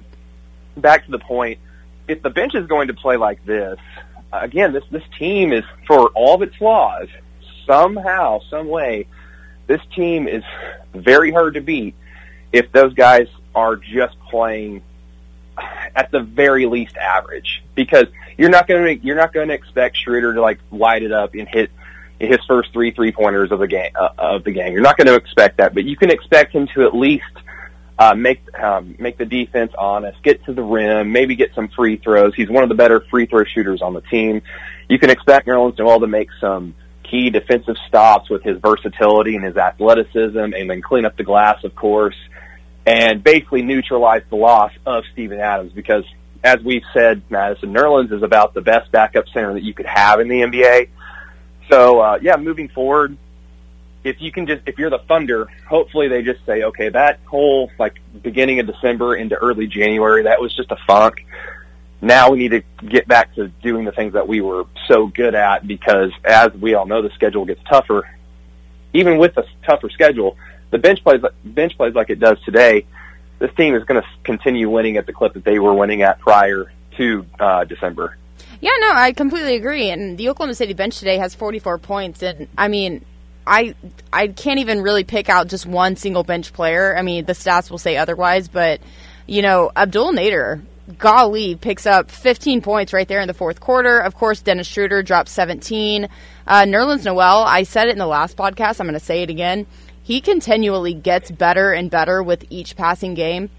back 0.76 1.04
to 1.06 1.10
the 1.10 1.18
point. 1.18 1.58
If 2.06 2.22
the 2.22 2.30
bench 2.30 2.54
is 2.54 2.66
going 2.66 2.88
to 2.88 2.94
play 2.94 3.16
like 3.16 3.44
this, 3.44 3.78
again, 4.32 4.72
this 4.72 4.84
this 4.90 5.02
team 5.18 5.52
is 5.52 5.64
for 5.86 6.08
all 6.14 6.36
of 6.36 6.42
its 6.42 6.56
flaws. 6.56 7.08
Somehow, 7.66 8.40
some 8.48 8.68
way, 8.68 9.06
this 9.66 9.80
team 9.94 10.26
is 10.26 10.42
very 10.94 11.30
hard 11.30 11.54
to 11.54 11.60
beat 11.60 11.94
if 12.50 12.72
those 12.72 12.94
guys 12.94 13.28
are 13.54 13.76
just 13.76 14.18
playing 14.30 14.82
at 15.94 16.10
the 16.10 16.20
very 16.20 16.66
least 16.66 16.96
average. 16.96 17.62
Because 17.74 18.06
you're 18.38 18.48
not 18.48 18.66
going 18.66 18.98
to 18.98 19.06
you're 19.06 19.16
not 19.16 19.34
going 19.34 19.48
to 19.48 19.54
expect 19.54 19.96
Schroeder 19.98 20.34
to 20.34 20.40
like 20.40 20.60
light 20.70 21.02
it 21.02 21.12
up 21.12 21.34
and 21.34 21.46
hit 21.46 21.70
his 22.20 22.38
first 22.46 22.72
three 22.72 22.90
three 22.90 23.12
pointers 23.12 23.52
of 23.52 23.58
the 23.60 23.66
game 23.66 23.92
uh, 23.94 24.08
of 24.18 24.44
the 24.44 24.50
game. 24.50 24.72
You're 24.72 24.82
not 24.82 24.96
going 24.96 25.06
to 25.06 25.14
expect 25.14 25.58
that, 25.58 25.74
but 25.74 25.84
you 25.84 25.96
can 25.96 26.10
expect 26.10 26.52
him 26.52 26.68
to 26.74 26.82
at 26.84 26.94
least 26.94 27.24
uh, 27.98 28.14
make 28.14 28.40
um, 28.58 28.96
make 28.98 29.18
the 29.18 29.24
defense 29.24 29.72
honest, 29.76 30.22
get 30.22 30.44
to 30.44 30.52
the 30.52 30.62
rim, 30.62 31.12
maybe 31.12 31.36
get 31.36 31.54
some 31.54 31.68
free 31.68 31.96
throws. 31.96 32.34
He's 32.34 32.48
one 32.48 32.62
of 32.62 32.68
the 32.68 32.74
better 32.74 33.00
free 33.10 33.26
throw 33.26 33.44
shooters 33.44 33.82
on 33.82 33.94
the 33.94 34.00
team. 34.02 34.42
You 34.88 34.98
can 34.98 35.10
expect 35.10 35.46
Nerlens 35.46 35.78
Noel 35.78 36.00
to 36.00 36.06
make 36.06 36.28
some 36.40 36.74
key 37.02 37.30
defensive 37.30 37.76
stops 37.86 38.28
with 38.30 38.42
his 38.42 38.58
versatility 38.58 39.34
and 39.34 39.44
his 39.44 39.56
athleticism, 39.56 40.38
and 40.38 40.70
then 40.70 40.82
clean 40.82 41.04
up 41.04 41.16
the 41.16 41.24
glass, 41.24 41.64
of 41.64 41.74
course, 41.74 42.16
and 42.86 43.22
basically 43.22 43.62
neutralize 43.62 44.22
the 44.30 44.36
loss 44.36 44.72
of 44.86 45.04
Steven 45.12 45.40
Adams 45.40 45.72
because. 45.72 46.04
As 46.44 46.62
we've 46.62 46.84
said, 46.94 47.22
Madison 47.30 47.74
Nerlens 47.74 48.12
is 48.12 48.22
about 48.22 48.54
the 48.54 48.60
best 48.60 48.92
backup 48.92 49.24
center 49.34 49.54
that 49.54 49.64
you 49.64 49.74
could 49.74 49.86
have 49.86 50.20
in 50.20 50.28
the 50.28 50.42
NBA 50.42 50.88
so 51.70 52.00
uh, 52.00 52.18
yeah, 52.20 52.36
moving 52.36 52.68
forward, 52.68 53.16
if 54.04 54.20
you 54.20 54.32
can 54.32 54.46
just 54.46 54.62
if 54.66 54.78
you're 54.78 54.90
the 54.90 55.00
funder, 55.00 55.46
hopefully 55.68 56.08
they 56.08 56.22
just 56.22 56.44
say, 56.46 56.62
okay, 56.64 56.88
that 56.88 57.20
whole 57.26 57.70
like 57.78 58.00
beginning 58.22 58.60
of 58.60 58.66
December 58.66 59.16
into 59.16 59.34
early 59.34 59.66
January, 59.66 60.24
that 60.24 60.40
was 60.40 60.54
just 60.54 60.70
a 60.70 60.76
funk. 60.86 61.26
Now 62.00 62.30
we 62.30 62.38
need 62.38 62.50
to 62.50 62.62
get 62.86 63.08
back 63.08 63.34
to 63.34 63.48
doing 63.48 63.84
the 63.84 63.92
things 63.92 64.12
that 64.12 64.28
we 64.28 64.40
were 64.40 64.64
so 64.86 65.08
good 65.08 65.34
at 65.34 65.66
because 65.66 66.12
as 66.24 66.52
we 66.54 66.74
all 66.74 66.86
know, 66.86 67.02
the 67.02 67.10
schedule 67.10 67.44
gets 67.44 67.60
tougher. 67.68 68.08
Even 68.94 69.18
with 69.18 69.36
a 69.36 69.44
tougher 69.66 69.90
schedule, 69.90 70.36
the 70.70 70.78
bench 70.78 71.02
plays 71.02 71.20
bench 71.44 71.76
plays 71.76 71.94
like 71.94 72.10
it 72.10 72.20
does 72.20 72.40
today, 72.42 72.86
this 73.38 73.50
team 73.56 73.74
is 73.74 73.84
going 73.84 74.00
to 74.00 74.08
continue 74.24 74.70
winning 74.70 74.96
at 74.96 75.06
the 75.06 75.12
clip 75.12 75.34
that 75.34 75.44
they 75.44 75.58
were 75.58 75.74
winning 75.74 76.02
at 76.02 76.18
prior 76.20 76.72
to 76.96 77.26
uh, 77.38 77.64
December. 77.64 78.16
Yeah, 78.60 78.72
no, 78.80 78.92
I 78.92 79.12
completely 79.12 79.54
agree. 79.54 79.90
And 79.90 80.18
the 80.18 80.28
Oklahoma 80.30 80.54
City 80.54 80.74
bench 80.74 80.98
today 80.98 81.18
has 81.18 81.34
44 81.34 81.78
points, 81.78 82.22
and 82.22 82.48
I 82.58 82.68
mean, 82.68 83.04
I 83.46 83.74
I 84.12 84.28
can't 84.28 84.60
even 84.60 84.82
really 84.82 85.04
pick 85.04 85.28
out 85.28 85.48
just 85.48 85.64
one 85.64 85.96
single 85.96 86.24
bench 86.24 86.52
player. 86.52 86.96
I 86.96 87.02
mean, 87.02 87.24
the 87.24 87.32
stats 87.32 87.70
will 87.70 87.78
say 87.78 87.96
otherwise, 87.96 88.48
but 88.48 88.80
you 89.26 89.42
know, 89.42 89.70
Abdul 89.76 90.12
Nader, 90.12 90.62
golly, 90.96 91.54
picks 91.54 91.86
up 91.86 92.10
15 92.10 92.62
points 92.62 92.92
right 92.92 93.06
there 93.06 93.20
in 93.20 93.28
the 93.28 93.34
fourth 93.34 93.60
quarter. 93.60 93.98
Of 93.98 94.14
course, 94.14 94.40
Dennis 94.40 94.66
Schroeder 94.66 95.02
drops 95.02 95.30
17. 95.32 96.08
Uh, 96.46 96.62
Nerlens 96.62 97.04
Noel, 97.04 97.44
I 97.44 97.62
said 97.62 97.88
it 97.88 97.92
in 97.92 97.98
the 97.98 98.06
last 98.06 98.36
podcast. 98.36 98.80
I'm 98.80 98.86
going 98.86 98.98
to 98.98 99.04
say 99.04 99.22
it 99.22 99.30
again. 99.30 99.66
He 100.02 100.22
continually 100.22 100.94
gets 100.94 101.30
better 101.30 101.72
and 101.72 101.90
better 101.90 102.22
with 102.22 102.46
each 102.48 102.74
passing 102.74 103.12
game. 103.12 103.50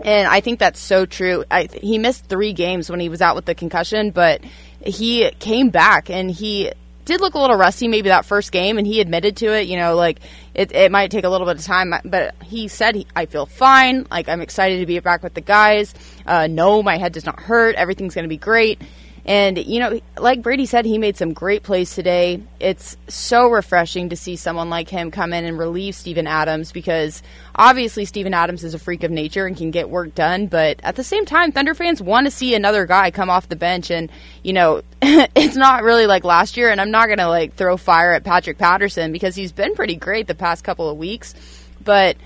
And 0.00 0.28
I 0.28 0.40
think 0.40 0.58
that's 0.58 0.80
so 0.80 1.06
true. 1.06 1.44
I, 1.50 1.68
he 1.72 1.98
missed 1.98 2.26
three 2.26 2.52
games 2.52 2.90
when 2.90 3.00
he 3.00 3.08
was 3.08 3.22
out 3.22 3.36
with 3.36 3.44
the 3.44 3.54
concussion, 3.54 4.10
but 4.10 4.42
he 4.84 5.30
came 5.38 5.70
back 5.70 6.10
and 6.10 6.30
he 6.30 6.72
did 7.04 7.20
look 7.20 7.34
a 7.34 7.38
little 7.38 7.56
rusty 7.56 7.86
maybe 7.86 8.08
that 8.08 8.24
first 8.24 8.50
game, 8.50 8.78
and 8.78 8.86
he 8.86 9.00
admitted 9.00 9.36
to 9.38 9.46
it. 9.46 9.68
You 9.68 9.76
know, 9.76 9.94
like 9.94 10.20
it, 10.54 10.72
it 10.72 10.90
might 10.90 11.10
take 11.10 11.24
a 11.24 11.28
little 11.28 11.46
bit 11.46 11.58
of 11.58 11.64
time, 11.64 11.94
but 12.04 12.34
he 12.42 12.68
said, 12.68 13.04
I 13.14 13.26
feel 13.26 13.46
fine. 13.46 14.06
Like, 14.10 14.28
I'm 14.28 14.40
excited 14.40 14.80
to 14.80 14.86
be 14.86 14.98
back 15.00 15.22
with 15.22 15.34
the 15.34 15.40
guys. 15.40 15.94
Uh, 16.26 16.46
no, 16.46 16.82
my 16.82 16.96
head 16.96 17.12
does 17.12 17.26
not 17.26 17.40
hurt. 17.40 17.74
Everything's 17.76 18.14
going 18.14 18.24
to 18.24 18.28
be 18.28 18.38
great. 18.38 18.80
And, 19.26 19.56
you 19.56 19.80
know, 19.80 20.00
like 20.18 20.42
Brady 20.42 20.66
said, 20.66 20.84
he 20.84 20.98
made 20.98 21.16
some 21.16 21.32
great 21.32 21.62
plays 21.62 21.94
today. 21.94 22.42
It's 22.60 22.96
so 23.08 23.48
refreshing 23.48 24.10
to 24.10 24.16
see 24.16 24.36
someone 24.36 24.68
like 24.68 24.90
him 24.90 25.10
come 25.10 25.32
in 25.32 25.46
and 25.46 25.58
relieve 25.58 25.94
Steven 25.94 26.26
Adams 26.26 26.72
because 26.72 27.22
obviously 27.54 28.04
Steven 28.04 28.34
Adams 28.34 28.64
is 28.64 28.74
a 28.74 28.78
freak 28.78 29.02
of 29.02 29.10
nature 29.10 29.46
and 29.46 29.56
can 29.56 29.70
get 29.70 29.88
work 29.88 30.14
done. 30.14 30.46
But 30.46 30.78
at 30.82 30.96
the 30.96 31.04
same 31.04 31.24
time, 31.24 31.52
Thunder 31.52 31.74
fans 31.74 32.02
want 32.02 32.26
to 32.26 32.30
see 32.30 32.54
another 32.54 32.84
guy 32.84 33.10
come 33.10 33.30
off 33.30 33.48
the 33.48 33.56
bench. 33.56 33.90
And, 33.90 34.10
you 34.42 34.52
know, 34.52 34.82
it's 35.02 35.56
not 35.56 35.84
really 35.84 36.06
like 36.06 36.24
last 36.24 36.58
year. 36.58 36.70
And 36.70 36.78
I'm 36.78 36.90
not 36.90 37.06
going 37.06 37.18
to 37.18 37.28
like 37.28 37.54
throw 37.54 37.78
fire 37.78 38.12
at 38.12 38.24
Patrick 38.24 38.58
Patterson 38.58 39.10
because 39.10 39.34
he's 39.34 39.52
been 39.52 39.74
pretty 39.74 39.96
great 39.96 40.26
the 40.26 40.34
past 40.34 40.64
couple 40.64 40.90
of 40.90 40.98
weeks. 40.98 41.34
But 41.82 42.18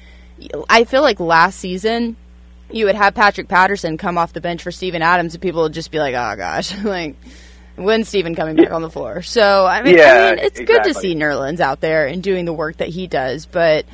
I 0.69 0.83
feel 0.83 1.03
like 1.03 1.21
last 1.21 1.61
season, 1.61 2.17
you 2.71 2.87
would 2.87 2.95
have 2.95 3.15
Patrick 3.15 3.49
Patterson 3.49 3.97
come 3.97 4.19
off 4.19 4.33
the 4.33 4.41
bench 4.41 4.63
for 4.63 4.71
Steven 4.71 5.03
Adams, 5.03 5.35
and 5.35 5.43
people 5.43 5.63
would 5.63 5.73
just 5.73 5.91
be 5.91 5.99
like, 5.99 6.15
"Oh 6.15 6.37
gosh, 6.37 6.77
like." 6.85 7.17
When's 7.77 8.09
Steven 8.09 8.35
coming 8.35 8.57
back 8.57 8.73
on 8.73 8.83
the 8.83 8.91
floor? 8.91 9.23
So 9.23 9.65
I 9.65 9.83
mean, 9.83 9.97
yeah, 9.97 10.31
I 10.31 10.31
mean 10.31 10.45
it's 10.45 10.59
exactly. 10.59 10.65
good 10.65 10.95
to 10.95 10.95
see 10.95 11.15
Nerlens 11.15 11.61
out 11.61 11.81
there 11.81 12.09
and 12.09 12.21
doing 12.21 12.45
the 12.45 12.53
work 12.53 12.79
that 12.79 12.89
he 12.89 13.07
does, 13.07 13.47
but 13.47 13.87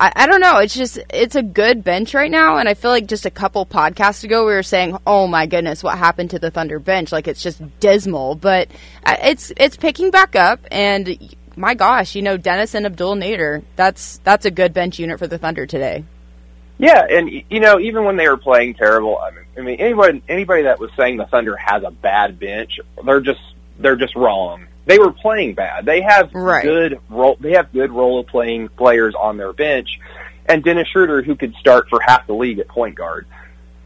I, 0.00 0.12
I, 0.16 0.26
don't 0.26 0.40
know. 0.40 0.58
It's 0.58 0.74
just 0.74 0.98
it's 1.10 1.36
a 1.36 1.42
good 1.42 1.84
bench 1.84 2.14
right 2.14 2.30
now, 2.30 2.56
and 2.56 2.68
I 2.68 2.74
feel 2.74 2.90
like 2.90 3.06
just 3.06 3.26
a 3.26 3.30
couple 3.30 3.66
podcasts 3.66 4.24
ago 4.24 4.46
we 4.46 4.52
were 4.52 4.62
saying, 4.62 4.96
"Oh 5.06 5.26
my 5.26 5.46
goodness, 5.46 5.82
what 5.82 5.98
happened 5.98 6.30
to 6.30 6.38
the 6.38 6.50
Thunder 6.50 6.78
bench?" 6.78 7.12
Like 7.12 7.28
it's 7.28 7.42
just 7.42 7.62
dismal, 7.80 8.34
but 8.34 8.70
uh, 9.04 9.16
it's 9.22 9.52
it's 9.56 9.76
picking 9.76 10.10
back 10.10 10.36
up, 10.36 10.60
and 10.70 11.34
my 11.54 11.74
gosh, 11.74 12.14
you 12.14 12.22
know 12.22 12.38
Dennis 12.38 12.74
and 12.74 12.86
Abdul 12.86 13.16
Nader, 13.16 13.62
that's 13.76 14.18
that's 14.24 14.46
a 14.46 14.50
good 14.50 14.72
bench 14.72 14.98
unit 14.98 15.18
for 15.18 15.26
the 15.26 15.38
Thunder 15.38 15.66
today. 15.66 16.04
Yeah, 16.80 17.06
and 17.10 17.30
you 17.50 17.60
know, 17.60 17.78
even 17.78 18.04
when 18.04 18.16
they 18.16 18.26
were 18.26 18.38
playing 18.38 18.74
terrible, 18.74 19.18
I 19.18 19.30
mean, 19.32 19.44
I 19.56 19.60
mean, 19.60 19.80
anybody 19.80 20.22
anybody 20.28 20.62
that 20.62 20.78
was 20.78 20.90
saying 20.96 21.18
the 21.18 21.26
Thunder 21.26 21.54
has 21.56 21.82
a 21.82 21.90
bad 21.90 22.40
bench, 22.40 22.80
they're 23.04 23.20
just 23.20 23.40
they're 23.78 23.96
just 23.96 24.16
wrong. 24.16 24.66
They 24.86 24.98
were 24.98 25.12
playing 25.12 25.54
bad. 25.54 25.84
They 25.84 26.00
have 26.00 26.34
right. 26.34 26.64
good 26.64 26.98
role. 27.10 27.36
They 27.38 27.52
have 27.52 27.70
good 27.70 27.92
role 27.92 28.24
playing 28.24 28.68
players 28.70 29.14
on 29.14 29.36
their 29.36 29.52
bench, 29.52 30.00
and 30.46 30.64
Dennis 30.64 30.88
Schroeder, 30.88 31.20
who 31.22 31.36
could 31.36 31.54
start 31.56 31.88
for 31.90 32.00
half 32.00 32.26
the 32.26 32.34
league 32.34 32.58
at 32.58 32.68
point 32.68 32.94
guard. 32.94 33.26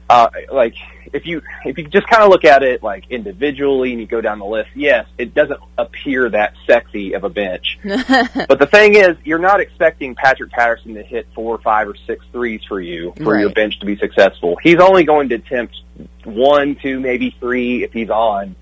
Uh, 0.08 0.28
like 0.52 0.75
if 1.14 1.25
you 1.26 1.40
if 1.64 1.78
you 1.78 1.84
just 1.84 2.06
kind 2.08 2.23
of 2.23 2.28
look 2.28 2.44
at 2.44 2.62
it 2.62 2.82
like 2.82 3.04
individually 3.08 3.92
and 3.92 4.00
you 4.00 4.06
go 4.06 4.20
down 4.20 4.38
the 4.38 4.44
list, 4.44 4.70
yes, 4.75 5.06
it 5.16 5.32
doesn't 5.32 5.61
appear 5.78 6.28
that 6.28 6.54
sexy 6.66 7.14
of 7.14 7.25
a 7.25 7.30
bench. 7.30 7.78
but 7.84 8.58
the 8.58 8.68
thing 8.70 8.94
is, 8.94 9.16
you're 9.25 9.38
not 9.38 9.61
expecting 9.61 10.14
Patrick 10.14 10.50
Patterson 10.50 10.94
to 10.94 11.02
hit 11.02 11.26
four, 11.34 11.54
or 11.54 11.58
five, 11.58 11.88
or 11.88 11.94
six 12.06 12.25
threes 12.32 12.62
for 12.68 12.80
you 12.80 13.14
for 13.16 13.32
right. 13.34 13.40
your 13.40 13.50
bench 13.50 13.78
to 13.80 13.87
be 13.87 13.96
successful. 13.96 14.56
He's 14.62 14.80
only 14.80 15.04
going 15.04 15.30
to 15.30 15.37
attempt 15.37 15.80
one, 16.25 16.76
two, 16.76 17.00
maybe 17.00 17.34
three 17.38 17.84
if 17.84 17.92
he's 17.92 18.11
on 18.11 18.56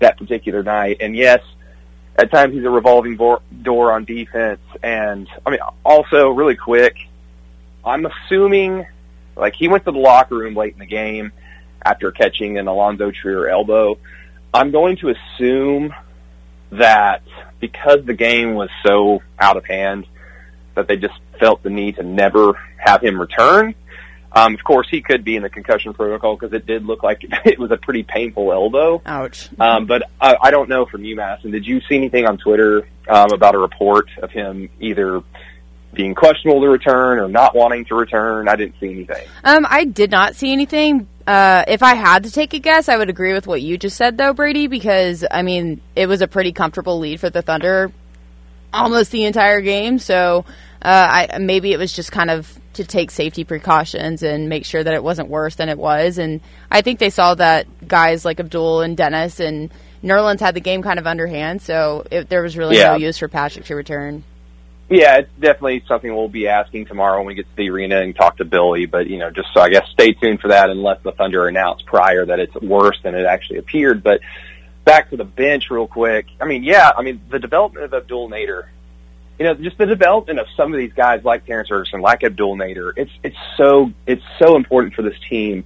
that 0.00 0.18
particular 0.18 0.62
night. 0.62 0.98
And 1.00 1.14
yes, 1.14 1.40
at 2.16 2.30
times 2.30 2.54
he's 2.54 2.64
a 2.64 2.70
revolving 2.70 3.16
door 3.16 3.92
on 3.92 4.04
defense. 4.04 4.60
And 4.82 5.28
I 5.46 5.50
mean, 5.50 5.60
also 5.84 6.30
really 6.30 6.56
quick, 6.56 6.96
I'm 7.84 8.06
assuming 8.06 8.86
like 9.38 9.54
he 9.54 9.68
went 9.68 9.84
to 9.84 9.92
the 9.92 9.98
locker 9.98 10.36
room 10.36 10.54
late 10.54 10.72
in 10.72 10.78
the 10.78 10.86
game 10.86 11.32
after 11.84 12.10
catching 12.10 12.58
an 12.58 12.66
Alonzo 12.66 13.10
Trier 13.10 13.48
elbow. 13.48 13.98
I'm 14.52 14.70
going 14.70 14.96
to 14.98 15.14
assume 15.14 15.94
that 16.70 17.22
because 17.60 18.04
the 18.04 18.14
game 18.14 18.54
was 18.54 18.68
so 18.84 19.22
out 19.38 19.56
of 19.56 19.64
hand 19.64 20.06
that 20.74 20.88
they 20.88 20.96
just 20.96 21.14
felt 21.40 21.62
the 21.62 21.70
need 21.70 21.96
to 21.96 22.02
never 22.02 22.58
have 22.76 23.02
him 23.02 23.20
return. 23.20 23.74
Um, 24.30 24.54
of 24.54 24.62
course, 24.62 24.86
he 24.90 25.00
could 25.00 25.24
be 25.24 25.36
in 25.36 25.42
the 25.42 25.48
concussion 25.48 25.94
protocol 25.94 26.36
because 26.36 26.52
it 26.52 26.66
did 26.66 26.84
look 26.84 27.02
like 27.02 27.24
it 27.44 27.58
was 27.58 27.70
a 27.70 27.76
pretty 27.76 28.02
painful 28.02 28.52
elbow. 28.52 29.02
Ouch. 29.06 29.48
Um, 29.58 29.86
but 29.86 30.02
I, 30.20 30.36
I 30.40 30.50
don't 30.50 30.68
know 30.68 30.86
from 30.86 31.04
you, 31.04 31.16
Madison. 31.16 31.50
Did 31.50 31.66
you 31.66 31.80
see 31.88 31.96
anything 31.96 32.26
on 32.26 32.38
Twitter 32.38 32.86
um, 33.08 33.32
about 33.32 33.54
a 33.54 33.58
report 33.58 34.10
of 34.22 34.30
him 34.30 34.68
either 34.80 35.22
being 35.94 36.14
questionable 36.14 36.60
to 36.60 36.68
return 36.68 37.18
or 37.18 37.28
not 37.28 37.54
wanting 37.54 37.84
to 37.86 37.94
return. 37.94 38.48
I 38.48 38.56
didn't 38.56 38.74
see 38.80 38.90
anything. 38.90 39.26
Um, 39.44 39.66
I 39.68 39.84
did 39.84 40.10
not 40.10 40.36
see 40.36 40.52
anything. 40.52 41.08
Uh, 41.26 41.64
if 41.68 41.82
I 41.82 41.94
had 41.94 42.24
to 42.24 42.30
take 42.30 42.54
a 42.54 42.58
guess, 42.58 42.88
I 42.88 42.96
would 42.96 43.10
agree 43.10 43.32
with 43.32 43.46
what 43.46 43.60
you 43.62 43.76
just 43.78 43.96
said, 43.96 44.16
though, 44.16 44.32
Brady, 44.32 44.66
because 44.66 45.24
I 45.30 45.42
mean 45.42 45.80
it 45.96 46.06
was 46.06 46.22
a 46.22 46.28
pretty 46.28 46.52
comfortable 46.52 46.98
lead 46.98 47.20
for 47.20 47.30
the 47.30 47.42
Thunder 47.42 47.92
almost 48.72 49.10
the 49.12 49.24
entire 49.24 49.60
game. 49.60 49.98
So 49.98 50.44
uh, 50.82 51.28
I 51.32 51.38
maybe 51.38 51.72
it 51.72 51.78
was 51.78 51.92
just 51.92 52.12
kind 52.12 52.30
of 52.30 52.58
to 52.74 52.84
take 52.84 53.10
safety 53.10 53.42
precautions 53.44 54.22
and 54.22 54.48
make 54.48 54.64
sure 54.64 54.84
that 54.84 54.94
it 54.94 55.02
wasn't 55.02 55.28
worse 55.28 55.56
than 55.56 55.68
it 55.68 55.78
was. 55.78 56.18
And 56.18 56.40
I 56.70 56.82
think 56.82 56.98
they 56.98 57.10
saw 57.10 57.34
that 57.34 57.66
guys 57.88 58.24
like 58.24 58.38
Abdul 58.40 58.82
and 58.82 58.96
Dennis 58.96 59.40
and 59.40 59.70
Nerlens 60.04 60.38
had 60.40 60.54
the 60.54 60.60
game 60.60 60.80
kind 60.82 60.98
of 60.98 61.06
underhand, 61.06 61.60
so 61.60 62.04
it, 62.10 62.28
there 62.28 62.40
was 62.42 62.56
really 62.56 62.76
Yeah. 62.76 62.92
no 62.92 62.96
use 62.98 63.18
for 63.18 63.26
Patrick 63.26 63.64
to 63.64 63.74
return. 63.74 64.22
Yeah, 64.90 65.18
it's 65.18 65.32
definitely 65.38 65.84
something 65.86 66.14
we'll 66.14 66.28
be 66.28 66.48
asking 66.48 66.86
tomorrow 66.86 67.18
when 67.18 67.26
we 67.26 67.34
get 67.34 67.42
to 67.42 67.56
the 67.56 67.68
arena 67.68 68.00
and 68.00 68.16
talk 68.16 68.38
to 68.38 68.44
Billy. 68.44 68.86
But 68.86 69.06
you 69.06 69.18
know, 69.18 69.30
just 69.30 69.48
so 69.52 69.60
I 69.60 69.68
guess 69.68 69.86
stay 69.90 70.12
tuned 70.12 70.40
for 70.40 70.48
that 70.48 70.70
unless 70.70 71.02
the 71.02 71.12
Thunder 71.12 71.46
announce 71.46 71.82
prior 71.82 72.24
that 72.24 72.40
it's 72.40 72.54
worse 72.54 72.98
than 73.02 73.14
it 73.14 73.26
actually 73.26 73.58
appeared. 73.58 74.02
But 74.02 74.20
back 74.84 75.10
to 75.10 75.18
the 75.18 75.24
bench 75.24 75.70
real 75.70 75.86
quick. 75.86 76.26
I 76.40 76.46
mean, 76.46 76.64
yeah, 76.64 76.90
I 76.96 77.02
mean 77.02 77.20
the 77.28 77.38
development 77.38 77.84
of 77.84 77.92
Abdul 77.92 78.30
Nader. 78.30 78.68
You 79.38 79.44
know, 79.44 79.54
just 79.54 79.76
the 79.76 79.86
development 79.86 80.40
of 80.40 80.46
some 80.56 80.72
of 80.72 80.78
these 80.78 80.94
guys 80.94 81.22
like 81.22 81.44
Terrence 81.44 81.68
Ferguson, 81.68 82.00
like 82.00 82.24
Abdul 82.24 82.56
Nader. 82.56 82.92
It's 82.96 83.12
it's 83.22 83.36
so 83.58 83.92
it's 84.06 84.24
so 84.38 84.56
important 84.56 84.94
for 84.94 85.02
this 85.02 85.18
team. 85.28 85.64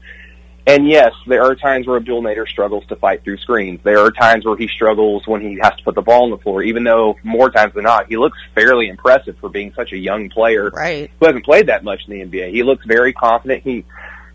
And 0.66 0.86
yes, 0.88 1.12
there 1.26 1.42
are 1.42 1.56
times 1.56 1.88
where 1.88 1.96
Abdul 1.96 2.22
Nader 2.22 2.46
struggles 2.46 2.86
to 2.86 2.94
fight 2.96 3.24
through 3.24 3.38
screens. 3.38 3.80
There 3.82 3.98
are 3.98 4.12
times 4.12 4.44
where 4.44 4.56
he 4.56 4.68
struggles 4.68 5.26
when 5.26 5.40
he 5.40 5.58
has 5.60 5.74
to 5.76 5.82
put 5.82 5.96
the 5.96 6.02
ball 6.02 6.22
on 6.24 6.30
the 6.30 6.38
floor, 6.38 6.62
even 6.62 6.84
though 6.84 7.16
more 7.24 7.50
times 7.50 7.74
than 7.74 7.82
not, 7.82 8.06
he 8.06 8.16
looks 8.16 8.38
fairly 8.54 8.88
impressive 8.88 9.36
for 9.40 9.48
being 9.48 9.72
such 9.74 9.92
a 9.92 9.98
young 9.98 10.28
player 10.30 10.70
Right. 10.70 11.10
who 11.18 11.26
hasn't 11.26 11.44
played 11.44 11.66
that 11.66 11.82
much 11.82 12.02
in 12.06 12.14
the 12.14 12.24
NBA. 12.38 12.50
He 12.52 12.62
looks 12.62 12.86
very 12.86 13.12
confident. 13.12 13.64
He 13.64 13.84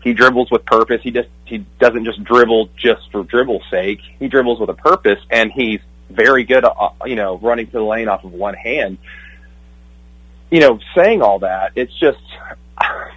he 0.02 0.12
dribbles 0.12 0.50
with 0.50 0.64
purpose. 0.66 1.00
He 1.02 1.10
just 1.10 1.28
he 1.46 1.58
doesn't 1.80 2.04
just 2.04 2.22
dribble 2.24 2.68
just 2.76 3.10
for 3.10 3.22
dribble's 3.24 3.64
sake. 3.70 4.00
He 4.18 4.28
dribbles 4.28 4.60
with 4.60 4.68
a 4.68 4.74
purpose, 4.74 5.18
and 5.30 5.50
he's 5.50 5.80
very 6.10 6.44
good. 6.44 6.64
Uh, 6.64 6.90
you 7.06 7.16
know, 7.16 7.38
running 7.38 7.66
to 7.66 7.72
the 7.72 7.82
lane 7.82 8.06
off 8.08 8.22
of 8.22 8.32
one 8.34 8.54
hand. 8.54 8.98
You 10.50 10.60
know, 10.60 10.78
saying 10.94 11.20
all 11.22 11.38
that, 11.40 11.72
it's 11.74 11.98
just 11.98 12.18
I, 12.78 13.08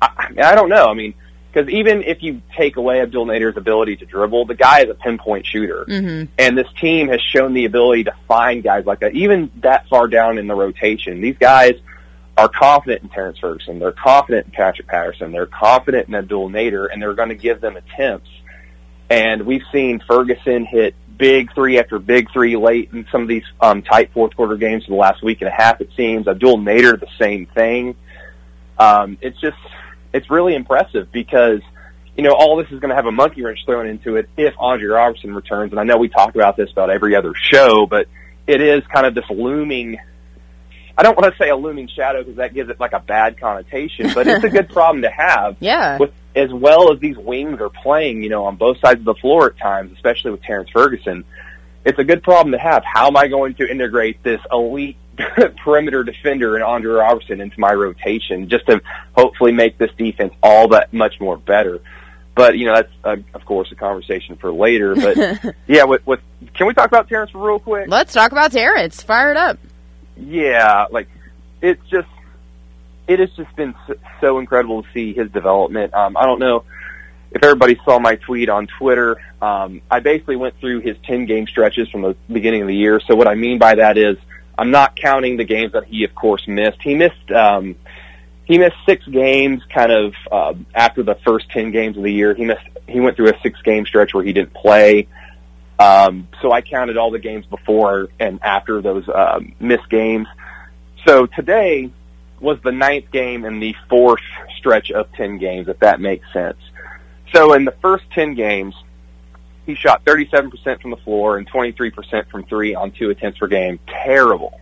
I 0.00 0.54
don't 0.54 0.68
know. 0.68 0.88
I 0.88 0.94
mean, 0.94 1.14
because 1.52 1.70
even 1.70 2.02
if 2.02 2.22
you 2.22 2.42
take 2.56 2.76
away 2.76 3.00
Abdul 3.00 3.26
Nader's 3.26 3.56
ability 3.56 3.96
to 3.96 4.06
dribble, 4.06 4.46
the 4.46 4.54
guy 4.54 4.80
is 4.80 4.90
a 4.90 4.94
pinpoint 4.94 5.46
shooter. 5.46 5.86
Mm-hmm. 5.88 6.30
And 6.38 6.58
this 6.58 6.68
team 6.78 7.08
has 7.08 7.20
shown 7.22 7.54
the 7.54 7.64
ability 7.64 8.04
to 8.04 8.14
find 8.26 8.62
guys 8.62 8.84
like 8.84 9.00
that, 9.00 9.14
even 9.14 9.50
that 9.62 9.88
far 9.88 10.08
down 10.08 10.38
in 10.38 10.46
the 10.46 10.54
rotation. 10.54 11.20
These 11.20 11.38
guys 11.38 11.72
are 12.36 12.48
confident 12.48 13.02
in 13.02 13.08
Terrence 13.08 13.38
Ferguson. 13.38 13.78
They're 13.78 13.92
confident 13.92 14.46
in 14.46 14.52
Patrick 14.52 14.86
Patterson. 14.86 15.32
They're 15.32 15.46
confident 15.46 16.08
in 16.08 16.14
Abdul 16.14 16.50
Nader, 16.50 16.86
and 16.92 17.00
they're 17.00 17.14
going 17.14 17.30
to 17.30 17.34
give 17.34 17.60
them 17.60 17.76
attempts. 17.76 18.30
And 19.10 19.46
we've 19.46 19.64
seen 19.72 20.00
Ferguson 20.06 20.66
hit 20.66 20.94
big 21.16 21.52
three 21.54 21.78
after 21.78 21.98
big 21.98 22.30
three 22.30 22.56
late 22.56 22.90
in 22.92 23.06
some 23.10 23.22
of 23.22 23.28
these 23.28 23.42
um, 23.60 23.82
tight 23.82 24.12
fourth 24.12 24.36
quarter 24.36 24.56
games 24.56 24.84
for 24.84 24.90
the 24.90 24.96
last 24.96 25.22
week 25.22 25.40
and 25.40 25.48
a 25.48 25.52
half. 25.52 25.80
It 25.80 25.90
seems 25.96 26.28
Abdul 26.28 26.58
Nader 26.58 27.00
the 27.00 27.08
same 27.18 27.46
thing. 27.46 27.96
Um, 28.78 29.18
it's 29.20 29.40
just 29.40 29.56
it's 30.12 30.30
really 30.30 30.54
impressive 30.54 31.10
because 31.12 31.60
you 32.16 32.22
know 32.22 32.32
all 32.32 32.56
this 32.56 32.70
is 32.70 32.80
going 32.80 32.90
to 32.90 32.96
have 32.96 33.06
a 33.06 33.12
monkey 33.12 33.42
wrench 33.42 33.60
thrown 33.66 33.86
into 33.86 34.16
it 34.16 34.28
if 34.36 34.54
Andre 34.58 34.86
Roberson 34.86 35.34
returns. 35.34 35.72
And 35.72 35.80
I 35.80 35.84
know 35.84 35.98
we 35.98 36.08
talk 36.08 36.34
about 36.34 36.56
this 36.56 36.70
about 36.70 36.90
every 36.90 37.14
other 37.14 37.34
show, 37.34 37.86
but 37.86 38.06
it 38.46 38.60
is 38.60 38.82
kind 38.86 39.06
of 39.06 39.14
this 39.14 39.28
looming 39.30 39.98
I 40.98 41.02
don't 41.04 41.16
want 41.16 41.32
to 41.32 41.38
say 41.38 41.48
a 41.48 41.56
looming 41.56 41.86
shadow 41.86 42.24
because 42.24 42.38
that 42.38 42.52
gives 42.52 42.70
it 42.70 42.80
like 42.80 42.92
a 42.92 42.98
bad 42.98 43.38
connotation, 43.38 44.10
but 44.12 44.26
it's 44.26 44.42
a 44.42 44.48
good 44.48 44.68
problem 44.72 45.02
to 45.02 45.10
have. 45.10 45.56
Yeah. 45.60 45.96
With 45.96 46.12
as 46.34 46.52
well 46.52 46.92
as 46.92 46.98
these 46.98 47.16
wings 47.16 47.60
are 47.60 47.70
playing, 47.70 48.22
you 48.22 48.28
know, 48.28 48.46
on 48.46 48.56
both 48.56 48.80
sides 48.80 48.98
of 48.98 49.04
the 49.04 49.14
floor 49.14 49.46
at 49.46 49.58
times, 49.58 49.92
especially 49.92 50.32
with 50.32 50.42
Terrence 50.42 50.70
Ferguson, 50.70 51.24
it's 51.84 51.98
a 52.00 52.04
good 52.04 52.24
problem 52.24 52.50
to 52.52 52.58
have. 52.58 52.82
How 52.84 53.06
am 53.06 53.16
I 53.16 53.28
going 53.28 53.54
to 53.54 53.70
integrate 53.70 54.22
this 54.24 54.40
elite 54.50 54.96
perimeter 55.64 56.04
defender 56.04 56.54
and 56.54 56.64
Andre 56.64 56.92
Roberson 56.92 57.40
into 57.40 57.58
my 57.58 57.72
rotation 57.72 58.48
just 58.48 58.66
to 58.66 58.80
hopefully 59.16 59.52
make 59.52 59.78
this 59.78 59.90
defense 59.96 60.34
all 60.42 60.68
that 60.68 60.92
much 60.92 61.20
more 61.20 61.36
better? 61.36 61.80
But 62.34 62.56
you 62.56 62.66
know 62.66 62.74
that's 62.74 62.92
uh, 63.02 63.16
of 63.34 63.44
course 63.44 63.72
a 63.72 63.74
conversation 63.74 64.36
for 64.36 64.52
later. 64.52 64.94
But 64.94 65.56
yeah, 65.66 65.84
with, 65.84 66.06
with 66.06 66.20
can 66.54 66.66
we 66.66 66.74
talk 66.74 66.86
about 66.86 67.08
Terrence 67.08 67.34
real 67.34 67.58
quick? 67.58 67.88
Let's 67.88 68.12
talk 68.12 68.32
about 68.32 68.52
Terrence. 68.52 69.02
Fire 69.02 69.30
it 69.32 69.36
up. 69.36 69.58
Yeah, 70.16 70.86
like 70.90 71.08
it's 71.60 71.84
just 71.88 72.08
it 73.08 73.18
has 73.18 73.30
just 73.30 73.54
been 73.56 73.74
so 74.20 74.38
incredible 74.38 74.82
to 74.82 74.88
see 74.92 75.14
his 75.14 75.30
development. 75.30 75.94
Um, 75.94 76.16
I 76.16 76.26
don't 76.26 76.38
know 76.38 76.64
if 77.30 77.42
everybody 77.42 77.78
saw 77.84 77.98
my 77.98 78.16
tweet 78.16 78.48
on 78.48 78.66
Twitter. 78.66 79.16
Um, 79.40 79.82
I 79.90 80.00
basically 80.00 80.36
went 80.36 80.58
through 80.60 80.80
his 80.80 80.96
10 81.04 81.26
game 81.26 81.46
stretches 81.46 81.88
from 81.88 82.02
the 82.02 82.16
beginning 82.30 82.62
of 82.62 82.68
the 82.68 82.76
year. 82.76 83.00
So 83.06 83.14
what 83.16 83.26
I 83.26 83.34
mean 83.34 83.58
by 83.58 83.76
that 83.76 83.98
is 83.98 84.16
I'm 84.58 84.72
not 84.72 84.96
counting 84.96 85.36
the 85.36 85.44
games 85.44 85.72
that 85.72 85.84
he, 85.84 86.02
of 86.02 86.14
course, 86.16 86.42
missed. 86.48 86.82
He 86.82 86.96
missed 86.96 87.30
um, 87.30 87.76
he 88.44 88.58
missed 88.58 88.76
six 88.86 89.06
games 89.06 89.62
kind 89.72 89.92
of 89.92 90.14
uh, 90.32 90.54
after 90.74 91.04
the 91.04 91.14
first 91.24 91.48
ten 91.50 91.70
games 91.70 91.96
of 91.96 92.02
the 92.02 92.12
year. 92.12 92.34
He 92.34 92.44
missed 92.44 92.66
he 92.88 92.98
went 92.98 93.16
through 93.16 93.28
a 93.28 93.40
six 93.40 93.60
game 93.62 93.86
stretch 93.86 94.12
where 94.12 94.24
he 94.24 94.32
didn't 94.32 94.54
play. 94.54 95.06
Um, 95.78 96.26
so 96.42 96.50
I 96.50 96.60
counted 96.60 96.96
all 96.96 97.12
the 97.12 97.20
games 97.20 97.46
before 97.46 98.08
and 98.18 98.40
after 98.42 98.82
those 98.82 99.08
um, 99.14 99.54
missed 99.60 99.88
games. 99.88 100.26
So 101.06 101.26
today 101.26 101.92
was 102.40 102.58
the 102.64 102.72
ninth 102.72 103.12
game 103.12 103.44
in 103.44 103.60
the 103.60 103.76
fourth 103.88 104.22
stretch 104.58 104.90
of 104.90 105.12
ten 105.12 105.38
games, 105.38 105.68
if 105.68 105.78
that 105.78 106.00
makes 106.00 106.26
sense. 106.32 106.58
So 107.32 107.52
in 107.52 107.64
the 107.64 107.74
first 107.80 108.04
ten 108.12 108.34
games, 108.34 108.74
he 109.68 109.74
shot 109.74 110.02
37% 110.06 110.80
from 110.80 110.90
the 110.90 110.96
floor 110.96 111.36
and 111.36 111.46
23% 111.46 112.30
from 112.30 112.42
three 112.44 112.74
on 112.74 112.90
two 112.90 113.10
attempts 113.10 113.38
per 113.38 113.46
game. 113.46 113.78
Terrible. 113.86 114.58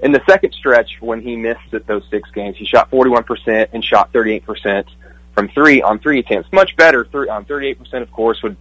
In 0.00 0.12
the 0.12 0.22
second 0.26 0.54
stretch, 0.54 0.96
when 1.00 1.20
he 1.20 1.36
missed 1.36 1.74
at 1.74 1.86
those 1.86 2.02
six 2.10 2.30
games, 2.30 2.56
he 2.56 2.64
shot 2.64 2.90
41% 2.90 3.68
and 3.74 3.84
shot 3.84 4.10
38% 4.14 4.86
from 5.34 5.48
three 5.48 5.82
on 5.82 5.98
three 5.98 6.20
attempts. 6.20 6.50
Much 6.52 6.74
better. 6.74 7.04
Three, 7.04 7.28
um, 7.28 7.44
38%, 7.44 8.00
of 8.00 8.10
course, 8.10 8.42
would 8.42 8.56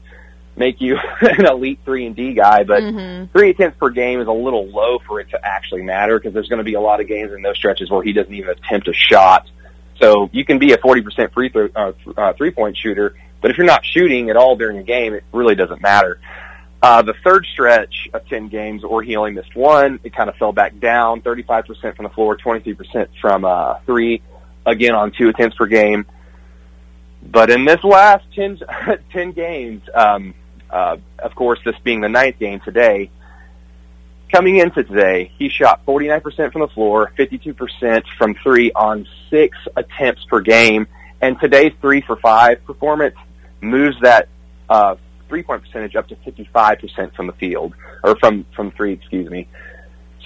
make 0.57 0.81
you 0.81 0.97
an 1.21 1.45
elite 1.45 1.79
three 1.85 2.05
and 2.05 2.15
D 2.15 2.33
guy, 2.33 2.65
but 2.65 2.83
mm-hmm. 2.83 3.31
three 3.31 3.51
attempts 3.51 3.77
per 3.77 3.89
game 3.89 4.19
is 4.19 4.27
a 4.27 4.33
little 4.33 4.67
low 4.67 4.99
for 5.07 5.21
it 5.21 5.29
to 5.29 5.39
actually 5.41 5.83
matter 5.83 6.19
because 6.19 6.33
there's 6.33 6.49
going 6.49 6.57
to 6.57 6.65
be 6.65 6.73
a 6.73 6.81
lot 6.81 6.99
of 6.99 7.07
games 7.07 7.31
in 7.31 7.41
those 7.41 7.55
stretches 7.55 7.89
where 7.89 8.03
he 8.03 8.11
doesn't 8.11 8.33
even 8.33 8.49
attempt 8.49 8.89
a 8.89 8.93
shot. 8.93 9.49
So 10.01 10.29
you 10.33 10.43
can 10.43 10.59
be 10.59 10.73
a 10.73 10.77
40% 10.77 11.33
free 11.33 11.49
throw, 11.49 11.69
uh, 11.73 11.93
uh, 12.17 12.33
three 12.33 12.51
point 12.51 12.75
shooter, 12.75 13.15
but 13.41 13.51
if 13.51 13.57
you're 13.57 13.67
not 13.67 13.85
shooting 13.85 14.29
at 14.29 14.37
all 14.37 14.55
during 14.55 14.77
a 14.77 14.83
game, 14.83 15.13
it 15.13 15.23
really 15.31 15.55
doesn't 15.55 15.81
matter. 15.81 16.19
Uh, 16.81 17.01
the 17.01 17.15
third 17.23 17.45
stretch 17.51 18.07
of 18.13 18.27
10 18.27 18.49
games, 18.49 18.83
or 18.83 19.01
he 19.01 19.15
only 19.15 19.31
missed 19.31 19.55
one. 19.55 19.99
It 20.03 20.15
kind 20.15 20.29
of 20.29 20.35
fell 20.35 20.51
back 20.51 20.79
down, 20.79 21.21
35% 21.21 21.95
from 21.95 22.03
the 22.03 22.09
floor, 22.09 22.37
23% 22.37 23.07
from 23.19 23.45
uh, 23.45 23.79
three, 23.85 24.21
again 24.65 24.93
on 24.93 25.11
two 25.11 25.29
attempts 25.29 25.57
per 25.57 25.65
game. 25.65 26.05
But 27.23 27.49
in 27.49 27.65
this 27.65 27.83
last 27.83 28.25
10, 28.35 28.59
10 29.11 29.31
games, 29.31 29.81
um, 29.93 30.35
uh, 30.69 30.97
of 31.19 31.33
course, 31.35 31.59
this 31.65 31.75
being 31.83 32.01
the 32.01 32.09
ninth 32.09 32.37
game 32.37 32.59
today, 32.59 33.09
coming 34.31 34.57
into 34.57 34.83
today, 34.83 35.31
he 35.37 35.49
shot 35.49 35.85
49% 35.85 36.51
from 36.51 36.61
the 36.61 36.67
floor, 36.67 37.11
52% 37.17 38.03
from 38.17 38.35
three 38.43 38.71
on 38.71 39.07
six 39.29 39.57
attempts 39.75 40.23
per 40.25 40.41
game. 40.41 40.87
And 41.21 41.39
today's 41.39 41.73
three 41.81 42.01
for 42.01 42.15
five 42.17 42.63
performance 42.65 43.15
moves 43.61 43.97
that 44.01 44.29
uh, 44.69 44.95
three 45.27 45.43
point 45.43 45.63
percentage 45.63 45.95
up 45.95 46.07
to 46.09 46.15
55% 46.15 47.15
from 47.15 47.27
the 47.27 47.33
field, 47.33 47.73
or 48.03 48.15
from, 48.17 48.45
from 48.55 48.71
three, 48.71 48.93
excuse 48.93 49.29
me. 49.29 49.47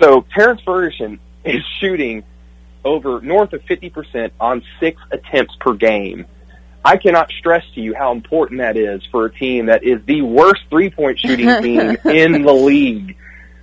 So 0.02 0.26
Terrence 0.34 0.62
Ferguson 0.66 1.20
is 1.46 1.62
shooting 1.80 2.24
over 2.84 3.22
north 3.22 3.54
of 3.54 3.62
50% 3.64 4.32
on 4.40 4.64
six 4.80 5.02
attempts 5.12 5.56
per 5.60 5.74
game. 5.74 6.26
I 6.84 6.98
cannot 6.98 7.30
stress 7.38 7.64
to 7.76 7.82
you 7.82 7.94
how 7.94 8.12
important 8.12 8.60
that 8.60 8.76
is 8.76 9.02
for 9.12 9.26
a 9.26 9.32
team 9.32 9.68
that 9.68 9.84
is 9.84 10.04
the 10.06 10.24
worst 10.24 10.64
three 10.70 10.90
point 10.90 11.20
shooting 11.20 11.48
team 11.62 11.98
in 12.06 12.42
the 12.42 12.54
league. 12.54 13.18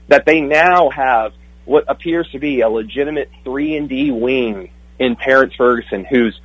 That 0.06 0.24
they 0.24 0.40
now 0.40 0.88
have 0.88 1.32
what 1.64 1.84
appears 1.88 2.30
to 2.30 2.38
be 2.38 2.60
a 2.60 2.68
legitimate 2.68 3.30
three 3.44 3.76
and 3.76 3.88
D 3.88 4.10
wing 4.10 4.70
in 4.98 5.16
Terrence 5.16 5.54
Ferguson, 5.56 6.04
who's 6.04 6.40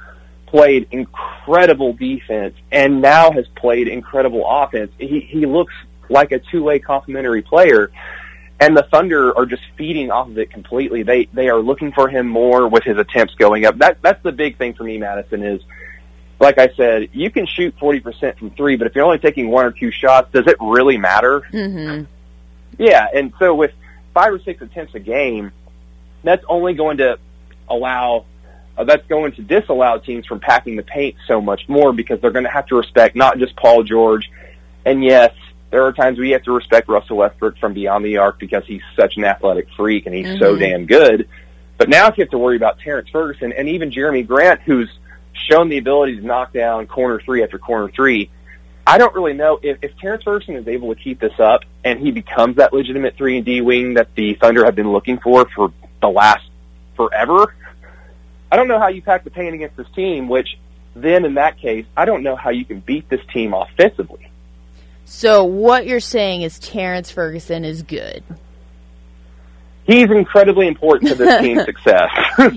played 0.54 0.88
incredible 0.92 1.94
defense 1.94 2.56
and 2.72 3.02
now 3.02 3.32
has 3.32 3.48
played 3.56 3.88
incredible 3.88 4.44
offense. 4.48 4.92
He 5.00 5.20
he 5.22 5.48
looks 5.48 5.74
like 6.10 6.32
a 6.32 6.38
two 6.38 6.63
way 6.63 6.78
complementary 6.78 7.42
player. 7.42 7.92
And 8.60 8.78
the 8.78 8.84
Thunder 8.84 9.36
are 9.36 9.48
just 9.48 9.63
feeding 9.78 10.12
off 10.12 10.30
of 10.30 10.38
it 10.38 10.52
completely. 10.52 11.02
They 11.02 11.26
they 11.34 11.50
are 11.50 11.60
looking 11.60 11.92
for 11.92 12.08
him 12.08 12.28
more 12.28 12.68
with 12.68 12.84
his 12.84 13.00
attempts 13.00 13.34
going 13.34 13.66
up. 13.66 13.80
That 13.80 13.98
that's 14.04 14.22
the 14.22 14.32
big 14.32 14.60
thing 14.60 14.76
for 14.76 14.84
me, 14.84 15.00
Madison, 15.00 15.44
is 15.44 15.60
like 16.39 16.60
I 16.60 16.70
said, 16.78 17.10
you 17.13 17.32
can 17.32 17.48
shoot 17.48 17.74
forty 17.80 18.00
percent 18.00 18.38
from 18.38 18.52
three, 18.52 18.76
but 18.76 18.86
if 18.86 18.94
you're 18.94 19.06
only 19.06 19.18
taking 19.18 19.50
one 19.50 19.66
or 19.66 19.72
two 19.72 19.89
shots, 19.89 20.32
does 20.32 20.46
it 20.46 20.58
really 20.62 20.98
matter? 20.98 21.42
Mm-hmm. 21.52 22.04
Yeah, 22.78 23.08
and 23.13 23.34
so 23.39 23.56
with 23.56 23.72
five 24.13 24.32
or 24.32 24.39
six 24.39 24.62
attempts 24.62 24.94
a 24.94 25.00
game, 25.00 25.52
that's 26.24 26.46
only 26.48 26.76
going 26.76 26.98
to 26.98 27.18
allow 27.68 28.26
uh, 28.78 28.84
that's 28.84 29.06
going 29.08 29.32
to 29.34 29.42
disallow 29.42 30.00
teams 30.00 30.26
from 30.26 30.40
packing 30.40 30.76
the 30.76 30.84
paint 30.84 31.16
so 31.28 31.42
much 31.42 31.68
more 31.68 31.94
because 31.94 32.20
they're 32.22 32.32
going 32.32 32.46
to 32.46 32.52
have 32.52 32.66
to 32.68 32.76
respect 32.76 33.16
not 33.16 33.38
just 33.38 33.56
Paul 33.56 33.84
George. 33.84 34.32
And 34.86 35.04
yes, 35.04 35.34
there 35.70 35.86
are 35.86 35.94
times 35.94 36.20
we 36.20 36.32
have 36.32 36.44
to 36.44 36.52
respect 36.52 36.88
Russell 36.88 37.18
Westbrook 37.18 37.58
from 37.58 37.74
beyond 37.74 38.06
the 38.06 38.18
arc 38.18 38.40
because 38.40 38.64
he's 38.66 38.82
such 38.96 39.18
an 39.18 39.24
athletic 39.24 39.68
freak 39.76 40.06
and 40.06 40.16
he's 40.16 40.28
mm-hmm. 40.28 40.40
so 40.40 40.56
damn 40.56 40.86
good. 40.86 41.28
But 41.78 41.90
now 41.90 42.08
you 42.08 42.24
have 42.24 42.30
to 42.30 42.38
worry 42.38 42.56
about 42.56 42.80
Terrence 42.80 43.10
Ferguson 43.10 43.54
and 43.54 43.70
even 43.70 43.92
Jerami 43.92 44.26
Grant, 44.26 44.62
who's 44.62 44.90
shown 45.50 45.70
the 45.70 45.78
ability 45.78 46.18
to 46.18 46.26
knock 46.26 46.54
down 46.54 46.88
corner 46.88 47.20
three 47.20 47.44
after 47.44 47.58
corner 47.58 47.90
three. 47.90 48.30
I 48.86 48.98
don't 48.98 49.14
really 49.16 49.34
know 49.34 49.60
if, 49.62 49.78
if 49.82 49.98
Terrence 49.98 50.24
Ferguson 50.24 50.56
is 50.56 50.68
able 50.68 50.94
to 50.94 51.02
keep 51.02 51.20
this 51.20 51.40
up 51.40 51.62
and 51.84 52.00
he 52.00 52.12
becomes 52.12 52.58
that 52.58 52.74
legitimate 52.74 53.16
three 53.18 53.38
and 53.38 53.46
D 53.46 53.62
wing 53.62 53.96
that 53.96 54.14
the 54.16 54.36
Thunder 54.36 54.66
have 54.66 54.76
been 54.76 54.92
looking 54.92 55.20
for 55.20 55.48
for 55.56 55.72
the 56.02 56.10
last 56.10 56.46
forever. 56.96 57.56
I 58.54 58.56
don't 58.56 58.68
know 58.68 58.78
how 58.78 58.89
you 58.89 59.02
pack 59.02 59.24
the 59.24 59.32
paint 59.32 59.56
against 59.56 59.78
this 59.78 59.88
team, 59.96 60.28
which 60.30 60.60
then 60.96 61.26
in 61.26 61.34
that 61.34 61.58
case, 61.58 61.88
I 61.98 62.06
don't 62.06 62.22
know 62.22 62.36
how 62.36 62.52
you 62.52 62.66
can 62.66 62.82
beat 62.82 63.10
this 63.10 63.20
team 63.34 63.52
offensively. 63.56 64.30
So 65.06 65.44
what 65.44 65.88
you're 65.88 66.00
saying 66.00 66.44
is 66.44 66.60
Terrence 66.60 67.10
Ferguson 67.10 67.66
is 67.66 67.82
good. 67.82 68.24
He's 69.88 70.12
incredibly 70.12 70.68
important 70.68 71.10
to 71.10 71.16
this 71.16 71.42
team's 71.42 71.66
success. 71.66 72.12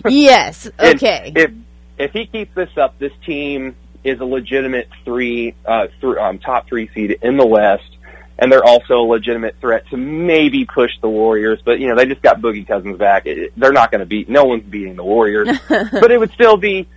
yes. 0.07 0.71
Okay. 0.79 1.33
if 1.35 1.51
if 1.97 2.13
he 2.13 2.27
keeps 2.27 2.55
this 2.55 2.77
up, 2.77 2.99
this 2.99 3.13
team 3.25 3.75
is 4.05 4.21
a 4.21 4.25
legitimate 4.27 4.91
three, 5.03 5.55
uh, 5.65 5.87
th- 6.03 6.17
um, 6.19 6.39
top 6.39 6.69
three 6.69 6.91
seed 6.93 7.21
in 7.23 7.39
the 7.39 7.47
West 7.47 7.96
and 8.39 8.53
they're 8.53 8.65
also 8.65 9.01
a 9.01 9.07
legitimate 9.07 9.57
threat 9.61 9.89
to 9.91 9.97
maybe 9.97 10.65
push 10.65 10.93
the 11.01 11.09
Warriors. 11.09 11.61
But 11.65 11.81
you 11.81 11.89
know, 11.89 11.97
they 11.97 12.07
just 12.07 12.23
got 12.23 12.41
Boogie 12.41 12.67
Cousins 12.67 12.99
back. 12.99 13.27
It, 13.27 13.53
they're 13.57 13.73
not 13.73 13.91
going 13.91 14.01
to 14.01 14.07
beat. 14.07 14.29
No 14.29 14.45
one's 14.45 14.65
beating 14.65 14.97
the 14.97 15.05
Warriors, 15.05 15.49
but 15.69 16.11
it 16.11 16.19
would 16.19 16.33
still 16.33 16.57
be 16.57 16.89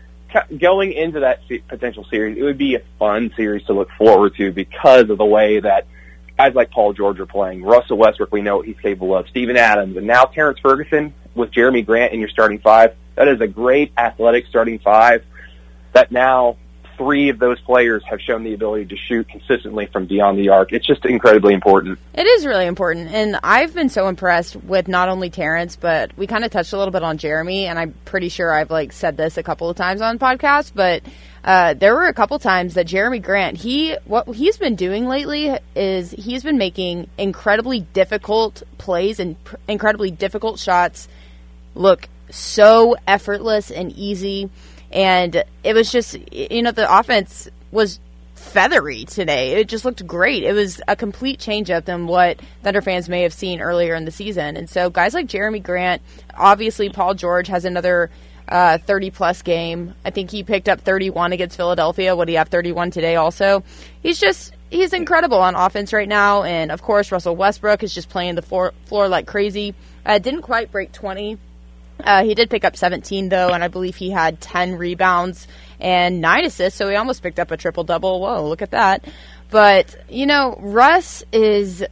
going 0.57 0.93
into 0.93 1.21
that 1.21 1.41
potential 1.67 2.05
series. 2.09 2.37
It 2.37 2.43
would 2.43 2.57
be 2.57 2.75
a 2.75 2.81
fun 2.99 3.31
series 3.35 3.65
to 3.65 3.73
look 3.73 3.89
forward 3.97 4.35
to 4.35 4.51
because 4.51 5.09
of 5.09 5.17
the 5.17 5.25
way 5.25 5.59
that 5.59 5.87
guys 6.37 6.53
like 6.53 6.71
Paul 6.71 6.93
George 6.93 7.19
are 7.19 7.25
playing. 7.25 7.63
Russell 7.63 7.97
Westbrook, 7.97 8.31
we 8.31 8.41
know 8.41 8.57
what 8.57 8.65
he's 8.65 8.79
capable 8.79 9.15
of. 9.15 9.27
Steven 9.29 9.57
Adams, 9.57 9.97
and 9.97 10.07
now 10.07 10.25
Terrence 10.25 10.59
Ferguson 10.59 11.13
with 11.35 11.51
Jerami 11.51 11.85
Grant 11.85 12.13
in 12.13 12.19
your 12.19 12.29
starting 12.29 12.59
five. 12.59 12.95
That 13.15 13.27
is 13.27 13.41
a 13.41 13.47
great 13.47 13.91
athletic 13.97 14.45
starting 14.47 14.79
five. 14.79 15.25
That 15.93 16.11
now 16.11 16.57
three 16.99 17.29
of 17.29 17.39
those 17.39 17.59
players 17.61 18.03
have 18.03 18.19
shown 18.19 18.43
the 18.43 18.53
ability 18.53 18.85
to 18.85 18.97
shoot 18.97 19.27
consistently 19.29 19.85
from 19.85 20.05
beyond 20.05 20.37
the 20.37 20.49
arc. 20.49 20.73
It's 20.73 20.85
just 20.85 21.05
incredibly 21.05 21.53
important. 21.53 21.97
It 22.13 22.27
is 22.27 22.45
really 22.45 22.65
important. 22.65 23.09
And 23.09 23.39
I've 23.41 23.73
been 23.73 23.87
so 23.87 24.09
impressed 24.09 24.57
with 24.57 24.89
not 24.89 25.07
only 25.07 25.29
Terrence, 25.29 25.77
but 25.77 26.15
we 26.17 26.27
kind 26.27 26.43
of 26.43 26.51
touched 26.51 26.73
a 26.73 26.77
little 26.77 26.91
bit 26.91 27.01
on 27.01 27.17
Jerami. 27.17 27.63
and 27.63 27.79
I'm 27.79 27.93
pretty 28.03 28.27
sure 28.27 28.53
I've 28.53 28.69
like 28.69 28.91
said 28.91 29.15
this 29.15 29.37
a 29.37 29.43
couple 29.43 29.69
of 29.69 29.77
times 29.77 30.01
on 30.01 30.19
podcasts, 30.19 30.73
but 30.75 31.01
uh, 31.41 31.73
there 31.73 31.95
were 31.95 32.07
a 32.07 32.13
couple 32.13 32.37
times 32.37 32.73
that 32.73 32.85
Jerami 32.85 33.23
Grant, 33.23 33.55
he 33.55 33.95
what 34.03 34.27
he's 34.27 34.57
been 34.57 34.75
doing 34.75 35.07
lately 35.07 35.57
is 35.75 36.11
he's 36.11 36.43
been 36.43 36.57
making 36.57 37.09
incredibly 37.17 37.79
difficult 37.79 38.61
plays 38.77 39.21
and 39.21 39.41
pr- 39.45 39.55
incredibly 39.69 40.11
difficult 40.11 40.59
shots 40.59 41.07
look 41.75 42.09
so 42.29 42.97
effortless 43.07 43.71
and 43.71 43.93
easy 43.93 44.49
and 44.91 45.43
it 45.63 45.73
was 45.73 45.91
just 45.91 46.17
you 46.31 46.61
know 46.61 46.71
the 46.71 46.97
offense 46.97 47.49
was 47.71 47.99
feathery 48.35 49.05
today. 49.05 49.53
It 49.53 49.67
just 49.67 49.85
looked 49.85 50.05
great. 50.07 50.43
It 50.43 50.53
was 50.53 50.81
a 50.87 50.95
complete 50.95 51.39
change 51.39 51.69
up 51.69 51.85
than 51.85 52.07
what 52.07 52.39
Thunder 52.63 52.81
fans 52.81 53.09
may 53.09 53.21
have 53.23 53.33
seen 53.33 53.61
earlier 53.61 53.95
in 53.95 54.05
the 54.05 54.11
season. 54.11 54.57
And 54.57 54.69
so 54.69 54.89
guys 54.89 55.13
like 55.13 55.27
Jerami 55.27 55.61
Grant, 55.61 56.01
obviously 56.35 56.89
Paul 56.89 57.13
George 57.13 57.47
has 57.47 57.65
another 57.65 58.09
uh, 58.47 58.79
30 58.79 59.11
plus 59.11 59.41
game. 59.41 59.93
I 60.03 60.09
think 60.09 60.31
he 60.31 60.43
picked 60.43 60.67
up 60.67 60.81
31 60.81 61.33
against 61.33 61.57
Philadelphia. 61.57 62.15
Would 62.15 62.27
he 62.27 62.35
have 62.35 62.49
31 62.49 62.91
today 62.91 63.15
also? 63.15 63.63
He's 64.01 64.19
just 64.19 64.53
he's 64.69 64.93
incredible 64.93 65.37
on 65.37 65.55
offense 65.55 65.93
right 65.93 66.09
now. 66.09 66.43
And 66.43 66.71
of 66.71 66.81
course, 66.81 67.11
Russell 67.11 67.35
Westbrook 67.35 67.83
is 67.83 67.93
just 67.93 68.09
playing 68.09 68.35
the 68.35 68.41
floor, 68.41 68.73
floor 68.85 69.07
like 69.07 69.27
crazy. 69.27 69.75
Uh, 70.05 70.17
didn't 70.17 70.41
quite 70.41 70.71
break 70.71 70.91
20. 70.91 71.37
Uh, 72.03 72.23
he 72.23 72.33
did 72.33 72.49
pick 72.49 72.63
up 72.63 72.75
17 72.75 73.29
though, 73.29 73.49
and 73.49 73.63
I 73.63 73.67
believe 73.67 73.95
he 73.95 74.09
had 74.09 74.39
10 74.39 74.77
rebounds 74.77 75.47
and 75.79 76.21
nine 76.21 76.45
assists, 76.45 76.77
so 76.77 76.89
he 76.89 76.95
almost 76.95 77.21
picked 77.21 77.39
up 77.39 77.51
a 77.51 77.57
triple 77.57 77.83
double. 77.83 78.21
Whoa, 78.21 78.47
look 78.47 78.61
at 78.61 78.71
that! 78.71 79.05
But 79.49 79.95
you 80.09 80.25
know, 80.25 80.57
Russ 80.59 81.23
is 81.31 81.83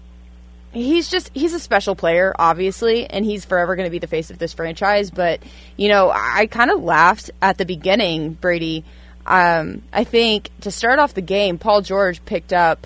he's 0.73 1.09
just 1.09 1.31
he's 1.33 1.53
a 1.53 1.59
special 1.59 1.95
player 1.95 2.33
obviously 2.37 3.05
and 3.07 3.25
he's 3.25 3.45
forever 3.45 3.75
going 3.75 3.87
to 3.87 3.91
be 3.91 3.99
the 3.99 4.07
face 4.07 4.29
of 4.29 4.37
this 4.37 4.53
franchise 4.53 5.09
but 5.09 5.41
you 5.75 5.87
know 5.87 6.11
i 6.13 6.45
kind 6.47 6.69
of 6.71 6.83
laughed 6.83 7.31
at 7.41 7.57
the 7.57 7.65
beginning 7.65 8.33
brady 8.33 8.83
um, 9.25 9.81
i 9.91 10.03
think 10.03 10.51
to 10.61 10.69
start 10.69 10.99
off 10.99 11.13
the 11.13 11.21
game 11.21 11.57
paul 11.57 11.81
george 11.81 12.23
picked 12.25 12.53
up 12.53 12.85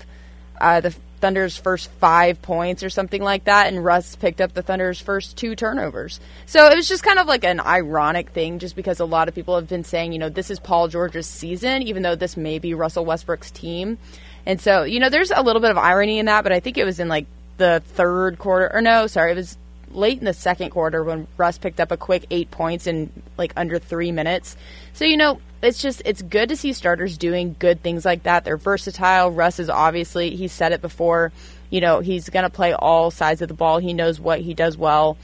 uh, 0.60 0.80
the 0.80 0.94
Thunder's 1.22 1.56
first 1.56 1.88
five 1.92 2.42
points 2.42 2.82
or 2.82 2.90
something 2.90 3.22
like 3.22 3.44
that, 3.44 3.68
and 3.68 3.82
Russ 3.82 4.16
picked 4.16 4.40
up 4.40 4.52
the 4.52 4.60
Thunder's 4.60 5.00
first 5.00 5.36
two 5.36 5.54
turnovers. 5.54 6.18
So 6.46 6.66
it 6.66 6.74
was 6.74 6.88
just 6.88 7.04
kind 7.04 7.20
of 7.20 7.28
like 7.28 7.44
an 7.44 7.60
ironic 7.60 8.30
thing, 8.30 8.58
just 8.58 8.74
because 8.74 8.98
a 8.98 9.04
lot 9.04 9.28
of 9.28 9.34
people 9.34 9.54
have 9.54 9.68
been 9.68 9.84
saying, 9.84 10.12
you 10.12 10.18
know, 10.18 10.28
this 10.28 10.50
is 10.50 10.58
Paul 10.58 10.88
George's 10.88 11.28
season, 11.28 11.82
even 11.82 12.02
though 12.02 12.16
this 12.16 12.36
may 12.36 12.58
be 12.58 12.74
Russell 12.74 13.04
Westbrook's 13.04 13.52
team. 13.52 13.98
And 14.44 14.60
so, 14.60 14.82
you 14.82 14.98
know, 14.98 15.08
there's 15.08 15.30
a 15.30 15.42
little 15.42 15.62
bit 15.62 15.70
of 15.70 15.78
irony 15.78 16.18
in 16.18 16.26
that, 16.26 16.42
but 16.42 16.50
I 16.50 16.58
think 16.58 16.76
it 16.76 16.84
was 16.84 16.98
in 16.98 17.06
like 17.06 17.26
the 17.56 17.80
third 17.86 18.40
quarter, 18.40 18.74
or 18.74 18.82
no, 18.82 19.06
sorry, 19.06 19.30
it 19.30 19.36
was 19.36 19.56
late 19.92 20.18
in 20.18 20.24
the 20.24 20.34
second 20.34 20.70
quarter 20.70 21.04
when 21.04 21.28
Russ 21.36 21.56
picked 21.56 21.78
up 21.78 21.92
a 21.92 21.96
quick 21.96 22.26
eight 22.30 22.50
points 22.50 22.88
in 22.88 23.12
like 23.38 23.52
under 23.56 23.78
three 23.78 24.10
minutes. 24.10 24.56
So, 24.92 25.04
you 25.04 25.16
know, 25.16 25.40
it's 25.62 25.80
just 25.80 26.02
it's 26.04 26.20
good 26.22 26.48
to 26.48 26.56
see 26.56 26.72
starters 26.72 27.16
doing 27.16 27.54
good 27.58 27.82
things 27.82 28.04
like 28.04 28.24
that. 28.24 28.44
They're 28.44 28.56
versatile. 28.56 29.30
Russ 29.30 29.58
is 29.58 29.70
obviously 29.70 30.34
he 30.34 30.48
said 30.48 30.72
it 30.72 30.82
before. 30.82 31.32
You 31.70 31.80
know 31.80 32.00
he's 32.00 32.28
going 32.28 32.42
to 32.42 32.50
play 32.50 32.74
all 32.74 33.10
sides 33.10 33.40
of 33.40 33.48
the 33.48 33.54
ball. 33.54 33.78
He 33.78 33.94
knows 33.94 34.20
what 34.20 34.40
he 34.40 34.54
does 34.54 34.76
well, 34.76 35.16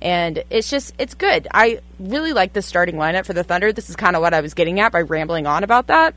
and 0.00 0.44
it's 0.50 0.70
just 0.70 0.94
it's 0.98 1.14
good. 1.14 1.48
I 1.52 1.80
really 1.98 2.32
like 2.32 2.52
the 2.52 2.62
starting 2.62 2.96
lineup 2.96 3.26
for 3.26 3.32
the 3.32 3.42
Thunder. 3.42 3.72
This 3.72 3.90
is 3.90 3.96
kind 3.96 4.14
of 4.14 4.22
what 4.22 4.34
I 4.34 4.40
was 4.42 4.54
getting 4.54 4.78
at 4.80 4.92
by 4.92 5.00
rambling 5.00 5.46
on 5.46 5.64
about 5.64 5.88
that. 5.88 6.14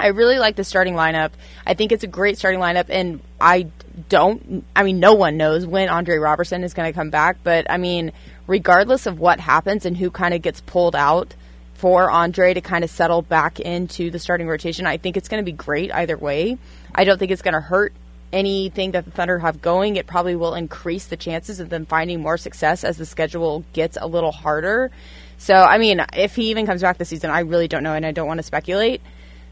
I 0.00 0.08
really 0.08 0.38
like 0.38 0.54
the 0.54 0.62
starting 0.62 0.94
lineup. 0.94 1.32
I 1.66 1.74
think 1.74 1.90
it's 1.90 2.04
a 2.04 2.08
great 2.08 2.38
starting 2.38 2.60
lineup, 2.60 2.86
and 2.88 3.20
I 3.40 3.66
don't. 4.08 4.64
I 4.76 4.84
mean, 4.84 5.00
no 5.00 5.14
one 5.14 5.36
knows 5.36 5.66
when 5.66 5.88
Andre 5.88 6.18
Roberson 6.18 6.62
is 6.62 6.72
going 6.72 6.88
to 6.88 6.96
come 6.96 7.10
back, 7.10 7.38
but 7.42 7.68
I 7.68 7.78
mean, 7.78 8.12
regardless 8.46 9.06
of 9.06 9.18
what 9.18 9.40
happens 9.40 9.84
and 9.86 9.96
who 9.96 10.10
kind 10.12 10.34
of 10.34 10.40
gets 10.40 10.60
pulled 10.60 10.94
out 10.94 11.34
for 11.78 12.10
Andre 12.10 12.54
to 12.54 12.60
kind 12.60 12.82
of 12.82 12.90
settle 12.90 13.22
back 13.22 13.60
into 13.60 14.10
the 14.10 14.18
starting 14.18 14.48
rotation. 14.48 14.84
I 14.84 14.96
think 14.96 15.16
it's 15.16 15.28
going 15.28 15.42
to 15.42 15.44
be 15.44 15.56
great 15.56 15.92
either 15.92 16.16
way. 16.16 16.58
I 16.92 17.04
don't 17.04 17.18
think 17.18 17.30
it's 17.30 17.42
going 17.42 17.54
to 17.54 17.60
hurt 17.60 17.94
anything 18.32 18.90
that 18.90 19.04
the 19.04 19.12
Thunder 19.12 19.38
have 19.38 19.62
going. 19.62 19.94
It 19.94 20.08
probably 20.08 20.34
will 20.34 20.54
increase 20.54 21.06
the 21.06 21.16
chances 21.16 21.60
of 21.60 21.70
them 21.70 21.86
finding 21.86 22.20
more 22.20 22.36
success 22.36 22.82
as 22.82 22.98
the 22.98 23.06
schedule 23.06 23.64
gets 23.72 23.96
a 23.98 24.08
little 24.08 24.32
harder. 24.32 24.90
So, 25.38 25.54
I 25.54 25.78
mean, 25.78 26.04
if 26.14 26.34
he 26.34 26.50
even 26.50 26.66
comes 26.66 26.82
back 26.82 26.98
this 26.98 27.10
season, 27.10 27.30
I 27.30 27.40
really 27.40 27.68
don't 27.68 27.84
know, 27.84 27.94
and 27.94 28.04
I 28.04 28.10
don't 28.10 28.26
want 28.26 28.38
to 28.38 28.44
speculate. 28.44 29.00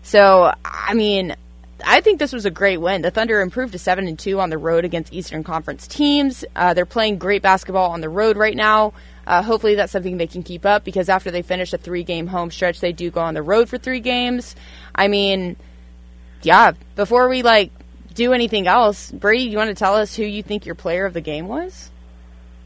So, 0.03 0.53
I 0.65 0.95
mean, 0.95 1.37
I 1.85 2.01
think 2.01 2.19
this 2.19 2.33
was 2.33 2.45
a 2.45 2.51
great 2.51 2.79
win. 2.79 3.03
The 3.03 3.13
Thunder 3.13 3.41
improved 3.41 3.73
to 3.73 3.79
seven 3.79 4.09
and 4.09 4.19
two 4.19 4.41
on 4.41 4.51
the 4.51 4.59
road 4.59 4.85
against 4.85 5.13
Eastern 5.13 5.45
Conference 5.45 5.87
teams. 5.87 6.45
Uh, 6.57 6.75
they're 6.75 6.87
playing 6.87 7.19
great 7.19 7.43
basketball 7.43 7.93
on 7.93 8.01
the 8.01 8.09
road 8.09 8.37
right 8.37 8.57
now. 8.57 8.95
Uh, 9.27 9.43
hopefully, 9.43 9.75
that's 9.75 9.93
something 9.93 10.17
they 10.17 10.27
can 10.27 10.43
keep 10.43 10.65
up 10.65 10.85
because 10.85 11.09
after 11.09 11.31
they 11.31 11.43
finish 11.43 11.73
a 11.73 11.79
three 11.79 12.05
game 12.05 12.27
home 12.27 12.51
stretch, 12.51 12.81
they 12.81 12.93
do 12.93 13.11
go 13.11 13.21
on 13.21 13.35
the 13.35 13.43
road 13.43 13.69
for 13.69 13.79
three 13.79 14.01
games. 14.01 14.55
I 14.95 15.09
mean, 15.09 15.57
yeah, 16.43 16.73
before 16.95 17.29
we 17.29 17.43
like 17.43 17.73
do 18.15 18.33
anything 18.33 18.67
else, 18.67 19.11
Brady, 19.11 19.45
you 19.45 19.57
want 19.59 19.69
to 19.69 19.75
tell 19.75 19.95
us 19.95 20.15
who 20.15 20.25
you 20.25 20.43
think 20.43 20.67
your 20.67 20.75
player 20.75 21.07
of 21.07 21.13
the 21.13 21.21
game 21.21 21.49
was? 21.49 21.91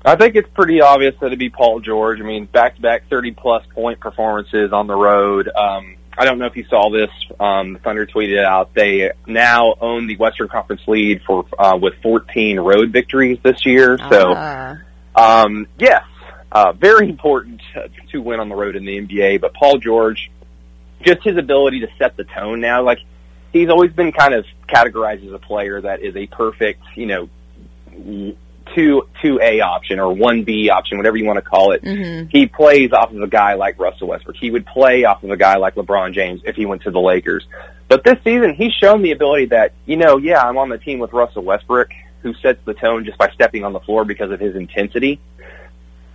I 0.04 0.16
think 0.16 0.34
it's 0.34 0.48
pretty 0.48 0.80
obvious 0.80 1.14
that 1.20 1.26
it'd 1.26 1.38
be 1.38 1.50
Paul 1.50 1.80
George. 1.80 2.20
I 2.20 2.24
mean, 2.24 2.46
back 2.46 2.76
to 2.76 2.80
back 2.80 3.08
30 3.10 3.32
plus 3.32 3.64
point 3.74 4.00
performances 4.00 4.72
on 4.72 4.86
the 4.86 4.94
road. 4.94 5.48
Um, 5.54 5.96
I 6.16 6.24
don't 6.24 6.38
know 6.38 6.46
if 6.46 6.56
you 6.56 6.64
saw 6.64 6.90
this. 6.90 7.10
Um, 7.38 7.78
Thunder 7.82 8.06
tweeted 8.06 8.44
out 8.44 8.74
they 8.74 9.12
now 9.26 9.74
own 9.80 10.06
the 10.06 10.16
Western 10.16 10.48
Conference 10.48 10.82
lead 10.86 11.22
for 11.26 11.46
uh, 11.58 11.78
with 11.80 11.94
14 12.02 12.60
road 12.60 12.92
victories 12.92 13.38
this 13.42 13.64
year. 13.66 13.98
So, 14.10 14.32
uh. 14.32 14.76
um, 15.14 15.66
yes, 15.78 16.02
uh, 16.52 16.72
very 16.72 17.08
important 17.08 17.60
to 18.10 18.20
win 18.20 18.40
on 18.40 18.48
the 18.48 18.56
road 18.56 18.76
in 18.76 18.84
the 18.84 19.00
NBA. 19.00 19.40
But 19.40 19.54
Paul 19.54 19.78
George, 19.78 20.30
just 21.02 21.22
his 21.22 21.36
ability 21.36 21.80
to 21.80 21.88
set 21.98 22.16
the 22.16 22.24
tone 22.24 22.60
now, 22.60 22.82
like 22.82 22.98
he's 23.52 23.68
always 23.68 23.92
been 23.92 24.12
kind 24.12 24.34
of 24.34 24.44
categorized 24.68 25.26
as 25.26 25.32
a 25.32 25.38
player 25.38 25.80
that 25.80 26.02
is 26.02 26.16
a 26.16 26.26
perfect, 26.26 26.82
you 26.96 27.06
know, 27.06 27.28
two 28.74 29.08
two 29.22 29.40
A 29.40 29.60
option 29.60 30.00
or 30.00 30.12
one 30.12 30.44
B 30.44 30.70
option, 30.70 30.96
whatever 30.96 31.16
you 31.16 31.24
want 31.24 31.36
to 31.36 31.48
call 31.48 31.72
it. 31.72 31.82
Mm-hmm. 31.82 32.28
He 32.28 32.46
plays 32.46 32.92
off 32.92 33.12
of 33.12 33.20
a 33.20 33.28
guy 33.28 33.54
like 33.54 33.78
Russell 33.78 34.08
Westbrook. 34.08 34.36
He 34.36 34.50
would 34.50 34.66
play 34.66 35.04
off 35.04 35.22
of 35.22 35.30
a 35.30 35.36
guy 35.36 35.56
like 35.56 35.76
LeBron 35.76 36.14
James 36.14 36.40
if 36.44 36.56
he 36.56 36.66
went 36.66 36.82
to 36.82 36.90
the 36.90 37.00
Lakers. 37.00 37.46
But 37.88 38.04
this 38.04 38.18
season, 38.22 38.54
he's 38.54 38.72
shown 38.72 39.02
the 39.02 39.12
ability 39.12 39.46
that 39.46 39.74
you 39.86 39.96
know, 39.96 40.18
yeah, 40.18 40.42
I'm 40.42 40.58
on 40.58 40.68
the 40.68 40.78
team 40.78 40.98
with 40.98 41.12
Russell 41.12 41.42
Westbrook, 41.42 41.90
who 42.22 42.34
sets 42.34 42.60
the 42.64 42.74
tone 42.74 43.04
just 43.04 43.18
by 43.18 43.30
stepping 43.30 43.64
on 43.64 43.72
the 43.72 43.80
floor 43.80 44.04
because 44.04 44.30
of 44.32 44.40
his 44.40 44.56
intensity 44.56 45.20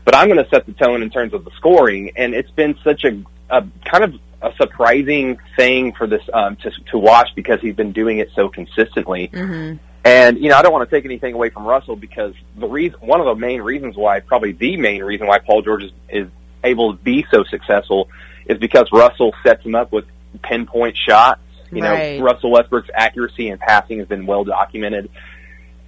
but 0.05 0.15
I'm 0.15 0.29
going 0.29 0.41
to 0.41 0.49
set 0.49 0.65
the 0.65 0.73
tone 0.73 1.01
in 1.01 1.09
terms 1.09 1.33
of 1.33 1.43
the 1.43 1.51
scoring. 1.57 2.11
And 2.15 2.33
it's 2.33 2.51
been 2.51 2.77
such 2.83 3.03
a, 3.03 3.21
a 3.49 3.67
kind 3.83 4.03
of 4.03 4.13
a 4.41 4.55
surprising 4.55 5.39
thing 5.57 5.93
for 5.93 6.07
this 6.07 6.21
um, 6.31 6.55
to 6.57 6.71
to 6.91 6.97
watch 6.97 7.29
because 7.35 7.59
he's 7.61 7.75
been 7.75 7.91
doing 7.91 8.19
it 8.19 8.29
so 8.35 8.47
consistently. 8.47 9.29
Mm-hmm. 9.29 9.77
And 10.05 10.37
you 10.37 10.49
know, 10.49 10.57
I 10.57 10.61
don't 10.61 10.71
want 10.71 10.87
to 10.87 10.95
take 10.95 11.03
anything 11.03 11.33
away 11.33 11.49
from 11.49 11.65
Russell 11.65 11.95
because 11.95 12.35
the 12.55 12.67
reason, 12.67 12.99
one 12.99 13.19
of 13.19 13.25
the 13.25 13.35
main 13.35 13.61
reasons 13.61 13.97
why, 13.97 14.19
probably 14.19 14.51
the 14.51 14.77
main 14.77 15.03
reason 15.03 15.25
why 15.25 15.39
Paul 15.39 15.63
George 15.63 15.83
is, 15.83 15.91
is 16.09 16.27
able 16.63 16.95
to 16.95 17.03
be 17.03 17.25
so 17.31 17.43
successful 17.43 18.09
is 18.45 18.59
because 18.59 18.87
Russell 18.93 19.33
sets 19.43 19.65
him 19.65 19.73
up 19.73 19.91
with 19.91 20.05
pinpoint 20.43 20.95
shots. 20.95 21.41
You 21.71 21.81
right. 21.81 22.19
know, 22.19 22.23
Russell 22.23 22.51
Westbrook's 22.51 22.89
accuracy 22.93 23.49
and 23.49 23.59
passing 23.59 23.97
has 23.97 24.07
been 24.07 24.27
well 24.27 24.43
documented, 24.43 25.09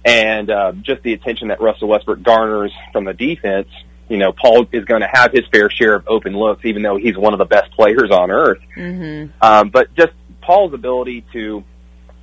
and 0.04 0.50
uh, 0.50 0.72
just 0.72 1.02
the 1.02 1.12
attention 1.12 1.48
that 1.48 1.60
Russell 1.60 1.86
Westbrook 1.86 2.20
garners 2.22 2.72
from 2.92 3.04
the 3.04 3.14
defense 3.14 3.68
you 4.08 4.16
know, 4.16 4.32
Paul 4.32 4.66
is 4.72 4.84
going 4.84 5.02
to 5.02 5.08
have 5.12 5.32
his 5.32 5.44
fair 5.52 5.70
share 5.70 5.94
of 5.94 6.08
open 6.08 6.36
looks, 6.36 6.64
even 6.64 6.82
though 6.82 6.96
he's 6.96 7.16
one 7.16 7.32
of 7.32 7.38
the 7.38 7.44
best 7.44 7.70
players 7.72 8.10
on 8.10 8.30
earth. 8.30 8.60
Mm-hmm. 8.76 9.32
Um, 9.42 9.70
but 9.70 9.94
just 9.94 10.12
Paul's 10.40 10.72
ability 10.72 11.24
to 11.32 11.64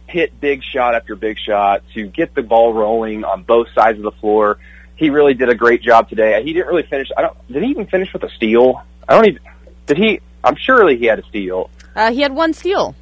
hit 0.07 0.39
big 0.39 0.63
shot 0.63 0.95
after 0.95 1.15
big 1.15 1.37
shot, 1.37 1.83
to 1.93 2.07
get 2.07 2.33
the 2.35 2.41
ball 2.41 2.73
rolling 2.73 3.23
on 3.23 3.43
both 3.43 3.67
sides 3.73 3.97
of 3.97 4.03
the 4.03 4.11
floor. 4.11 4.57
He 4.95 5.09
really 5.09 5.33
did 5.33 5.49
a 5.49 5.55
great 5.55 5.81
job 5.81 6.09
today. 6.09 6.41
He 6.43 6.53
didn't 6.53 6.67
really 6.67 6.83
finish. 6.83 7.09
I 7.15 7.21
don't. 7.21 7.51
Did 7.51 7.63
he 7.63 7.69
even 7.69 7.85
finish 7.87 8.13
with 8.13 8.23
a 8.23 8.29
steal? 8.29 8.81
I 9.07 9.15
don't 9.15 9.27
even. 9.27 9.41
Did 9.85 9.97
he? 9.97 10.21
I'm 10.43 10.55
surely 10.55 10.97
he 10.97 11.05
had 11.05 11.19
a 11.19 11.23
steal. 11.23 11.69
Uh, 11.95 12.11
he 12.11 12.21
had 12.21 12.33
one 12.33 12.53
steal. 12.53 12.95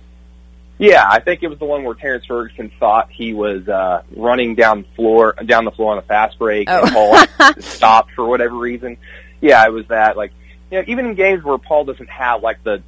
Yeah, 0.84 1.08
I 1.10 1.22
think 1.22 1.44
it 1.44 1.48
was 1.48 1.60
the 1.60 1.66
one 1.66 1.86
where 1.86 1.96
Terrence 1.96 2.26
Ferguson 2.26 2.70
thought 2.78 3.10
he 3.10 3.34
was 3.34 3.70
uh, 3.70 4.04
running 4.18 4.56
down 4.56 4.82
the 4.82 4.96
floor 4.98 5.34
down 5.46 5.64
the 5.64 5.72
floor 5.72 5.94
on 5.94 5.98
a 5.98 6.02
fast 6.02 6.38
break 6.38 6.70
oh. 6.70 6.82
and 6.82 6.92
Paul 6.92 7.54
stopped 7.62 8.12
for 8.12 8.26
whatever 8.26 8.58
reason. 8.58 8.98
Yeah, 9.40 9.66
it 9.66 9.72
was 9.72 9.88
that. 9.88 10.18
Like, 10.18 10.34
you 10.70 10.80
know, 10.80 10.84
even 10.88 11.06
in 11.06 11.16
games 11.16 11.42
where 11.42 11.58
Paul 11.58 11.86
doesn't 11.86 12.10
have 12.10 12.44
like 12.44 12.66
the 12.66 12.84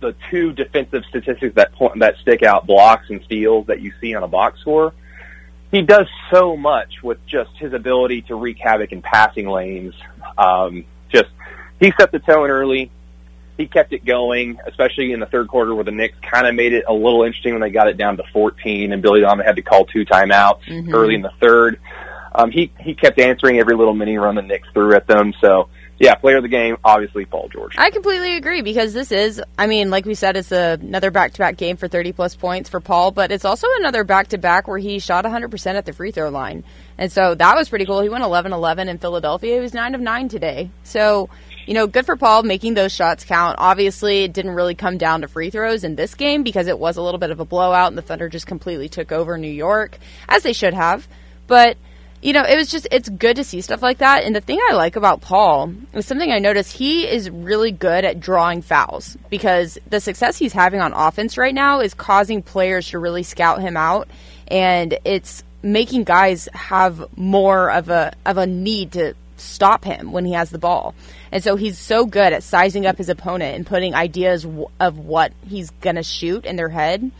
the 0.00 0.14
two 0.30 0.52
defensive 0.52 1.02
statistics 1.08 1.54
that 1.54 1.72
point, 1.72 2.00
that 2.00 2.16
stick 2.18 2.42
out, 2.42 2.66
blocks 2.66 3.08
and 3.08 3.22
steals 3.24 3.68
that 3.68 3.80
you 3.80 3.94
see 4.02 4.14
on 4.14 4.22
a 4.22 4.28
box 4.28 4.60
score, 4.60 4.92
he 5.70 5.80
does 5.80 6.08
so 6.30 6.58
much 6.58 7.02
with 7.02 7.24
just 7.24 7.56
his 7.56 7.72
ability 7.72 8.20
to 8.22 8.34
wreak 8.34 8.58
havoc 8.58 8.92
in 8.92 9.00
passing 9.00 9.48
lanes. 9.48 9.94
Um, 10.36 10.84
just 11.08 11.30
he 11.80 11.90
set 11.98 12.12
the 12.12 12.18
tone 12.18 12.50
early 12.50 12.90
he 13.60 13.66
kept 13.66 13.92
it 13.92 14.04
going, 14.04 14.58
especially 14.66 15.12
in 15.12 15.20
the 15.20 15.26
third 15.26 15.48
quarter 15.48 15.74
where 15.74 15.84
the 15.84 15.90
Knicks 15.92 16.16
kind 16.22 16.46
of 16.46 16.54
made 16.54 16.72
it 16.72 16.84
a 16.88 16.92
little 16.92 17.22
interesting 17.22 17.52
when 17.52 17.62
they 17.62 17.70
got 17.70 17.88
it 17.88 17.96
down 17.96 18.16
to 18.16 18.24
14 18.32 18.92
and 18.92 19.02
Billy 19.02 19.20
Donovan 19.20 19.46
had 19.46 19.56
to 19.56 19.62
call 19.62 19.84
two 19.86 20.04
timeouts 20.04 20.62
mm-hmm. 20.64 20.94
early 20.94 21.14
in 21.14 21.22
the 21.22 21.32
third. 21.40 21.80
Um, 22.34 22.50
he, 22.50 22.72
he 22.80 22.94
kept 22.94 23.18
answering 23.18 23.58
every 23.58 23.76
little 23.76 23.94
mini 23.94 24.16
run 24.16 24.34
the 24.36 24.42
Knicks 24.42 24.68
threw 24.72 24.94
at 24.94 25.06
them. 25.06 25.32
So, 25.40 25.68
yeah, 25.98 26.14
player 26.14 26.38
of 26.38 26.42
the 26.42 26.48
game, 26.48 26.78
obviously 26.82 27.26
Paul 27.26 27.48
George. 27.52 27.74
I 27.76 27.90
completely 27.90 28.36
agree 28.36 28.62
because 28.62 28.94
this 28.94 29.12
is, 29.12 29.42
I 29.58 29.66
mean, 29.66 29.90
like 29.90 30.06
we 30.06 30.14
said, 30.14 30.36
it's 30.36 30.52
a, 30.52 30.78
another 30.80 31.10
back 31.10 31.32
to 31.32 31.38
back 31.38 31.56
game 31.56 31.76
for 31.76 31.88
30 31.88 32.12
plus 32.12 32.36
points 32.36 32.70
for 32.70 32.80
Paul, 32.80 33.10
but 33.10 33.32
it's 33.32 33.44
also 33.44 33.66
another 33.78 34.04
back 34.04 34.28
to 34.28 34.38
back 34.38 34.66
where 34.66 34.78
he 34.78 34.98
shot 34.98 35.24
100% 35.24 35.74
at 35.74 35.84
the 35.84 35.92
free 35.92 36.12
throw 36.12 36.30
line. 36.30 36.64
And 36.96 37.12
so 37.12 37.34
that 37.34 37.54
was 37.56 37.68
pretty 37.68 37.84
cool. 37.84 38.00
He 38.00 38.08
went 38.08 38.24
11 38.24 38.52
11 38.52 38.88
in 38.88 38.98
Philadelphia. 38.98 39.54
He 39.54 39.60
was 39.60 39.74
9 39.74 39.94
of 39.94 40.00
9 40.00 40.28
today. 40.28 40.70
So, 40.84 41.28
you 41.70 41.74
know, 41.74 41.86
good 41.86 42.04
for 42.04 42.16
Paul 42.16 42.42
making 42.42 42.74
those 42.74 42.92
shots 42.92 43.24
count. 43.24 43.54
Obviously, 43.60 44.24
it 44.24 44.32
didn't 44.32 44.56
really 44.56 44.74
come 44.74 44.98
down 44.98 45.20
to 45.20 45.28
free 45.28 45.50
throws 45.50 45.84
in 45.84 45.94
this 45.94 46.16
game 46.16 46.42
because 46.42 46.66
it 46.66 46.76
was 46.76 46.96
a 46.96 47.02
little 47.02 47.20
bit 47.20 47.30
of 47.30 47.38
a 47.38 47.44
blowout 47.44 47.86
and 47.86 47.96
the 47.96 48.02
Thunder 48.02 48.28
just 48.28 48.44
completely 48.44 48.88
took 48.88 49.12
over 49.12 49.38
New 49.38 49.46
York, 49.46 49.96
as 50.28 50.42
they 50.42 50.52
should 50.52 50.74
have. 50.74 51.06
But 51.46 51.76
you 52.22 52.32
know, 52.32 52.42
it 52.42 52.56
was 52.56 52.72
just 52.72 52.88
it's 52.90 53.08
good 53.08 53.36
to 53.36 53.44
see 53.44 53.60
stuff 53.60 53.82
like 53.82 53.98
that. 53.98 54.24
And 54.24 54.34
the 54.34 54.40
thing 54.40 54.58
I 54.68 54.74
like 54.74 54.96
about 54.96 55.20
Paul 55.20 55.72
is 55.92 56.06
something 56.06 56.32
I 56.32 56.40
noticed 56.40 56.72
he 56.72 57.06
is 57.06 57.30
really 57.30 57.70
good 57.70 58.04
at 58.04 58.18
drawing 58.18 58.62
fouls 58.62 59.16
because 59.30 59.78
the 59.88 60.00
success 60.00 60.36
he's 60.36 60.52
having 60.52 60.80
on 60.80 60.92
offense 60.92 61.38
right 61.38 61.54
now 61.54 61.78
is 61.78 61.94
causing 61.94 62.42
players 62.42 62.88
to 62.88 62.98
really 62.98 63.22
scout 63.22 63.60
him 63.60 63.76
out 63.76 64.08
and 64.48 64.98
it's 65.04 65.44
making 65.62 66.02
guys 66.02 66.48
have 66.52 67.16
more 67.16 67.70
of 67.70 67.90
a 67.90 68.12
of 68.26 68.38
a 68.38 68.46
need 68.46 68.90
to 68.92 69.14
stop 69.40 69.84
him 69.84 70.12
when 70.12 70.24
he 70.24 70.32
has 70.32 70.50
the 70.50 70.58
ball. 70.58 70.94
And 71.32 71.42
so 71.42 71.56
he's 71.56 71.78
so 71.78 72.06
good 72.06 72.32
at 72.32 72.42
sizing 72.42 72.86
up 72.86 72.98
his 72.98 73.08
opponent 73.08 73.56
and 73.56 73.66
putting 73.66 73.94
ideas 73.94 74.46
of 74.78 74.98
what 74.98 75.32
he's 75.48 75.70
going 75.70 75.96
to 75.96 76.02
shoot 76.02 76.44
in 76.44 76.56
their 76.56 76.68
head 76.68 77.10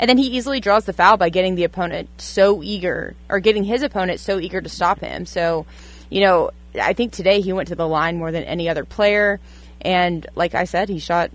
and 0.00 0.08
then 0.08 0.16
he 0.16 0.28
easily 0.28 0.60
draws 0.60 0.86
the 0.86 0.94
foul 0.94 1.18
by 1.18 1.28
getting 1.28 1.56
the 1.56 1.64
opponent 1.64 2.08
so 2.16 2.62
eager, 2.62 3.14
or 3.28 3.38
getting 3.38 3.64
his 3.64 3.82
opponent 3.82 4.18
so 4.18 4.40
eager 4.40 4.58
to 4.58 4.68
stop 4.68 5.00
him. 5.00 5.26
So, 5.26 5.66
you 6.08 6.22
know, 6.22 6.52
I 6.74 6.94
think 6.94 7.12
today 7.12 7.42
he 7.42 7.52
went 7.52 7.68
to 7.68 7.74
the 7.74 7.86
line 7.86 8.16
more 8.16 8.32
than 8.32 8.44
any 8.44 8.70
other 8.70 8.86
player. 8.86 9.40
And 9.82 10.26
like 10.34 10.54
I 10.54 10.64
said, 10.64 10.88
he 10.88 11.00
shot 11.00 11.30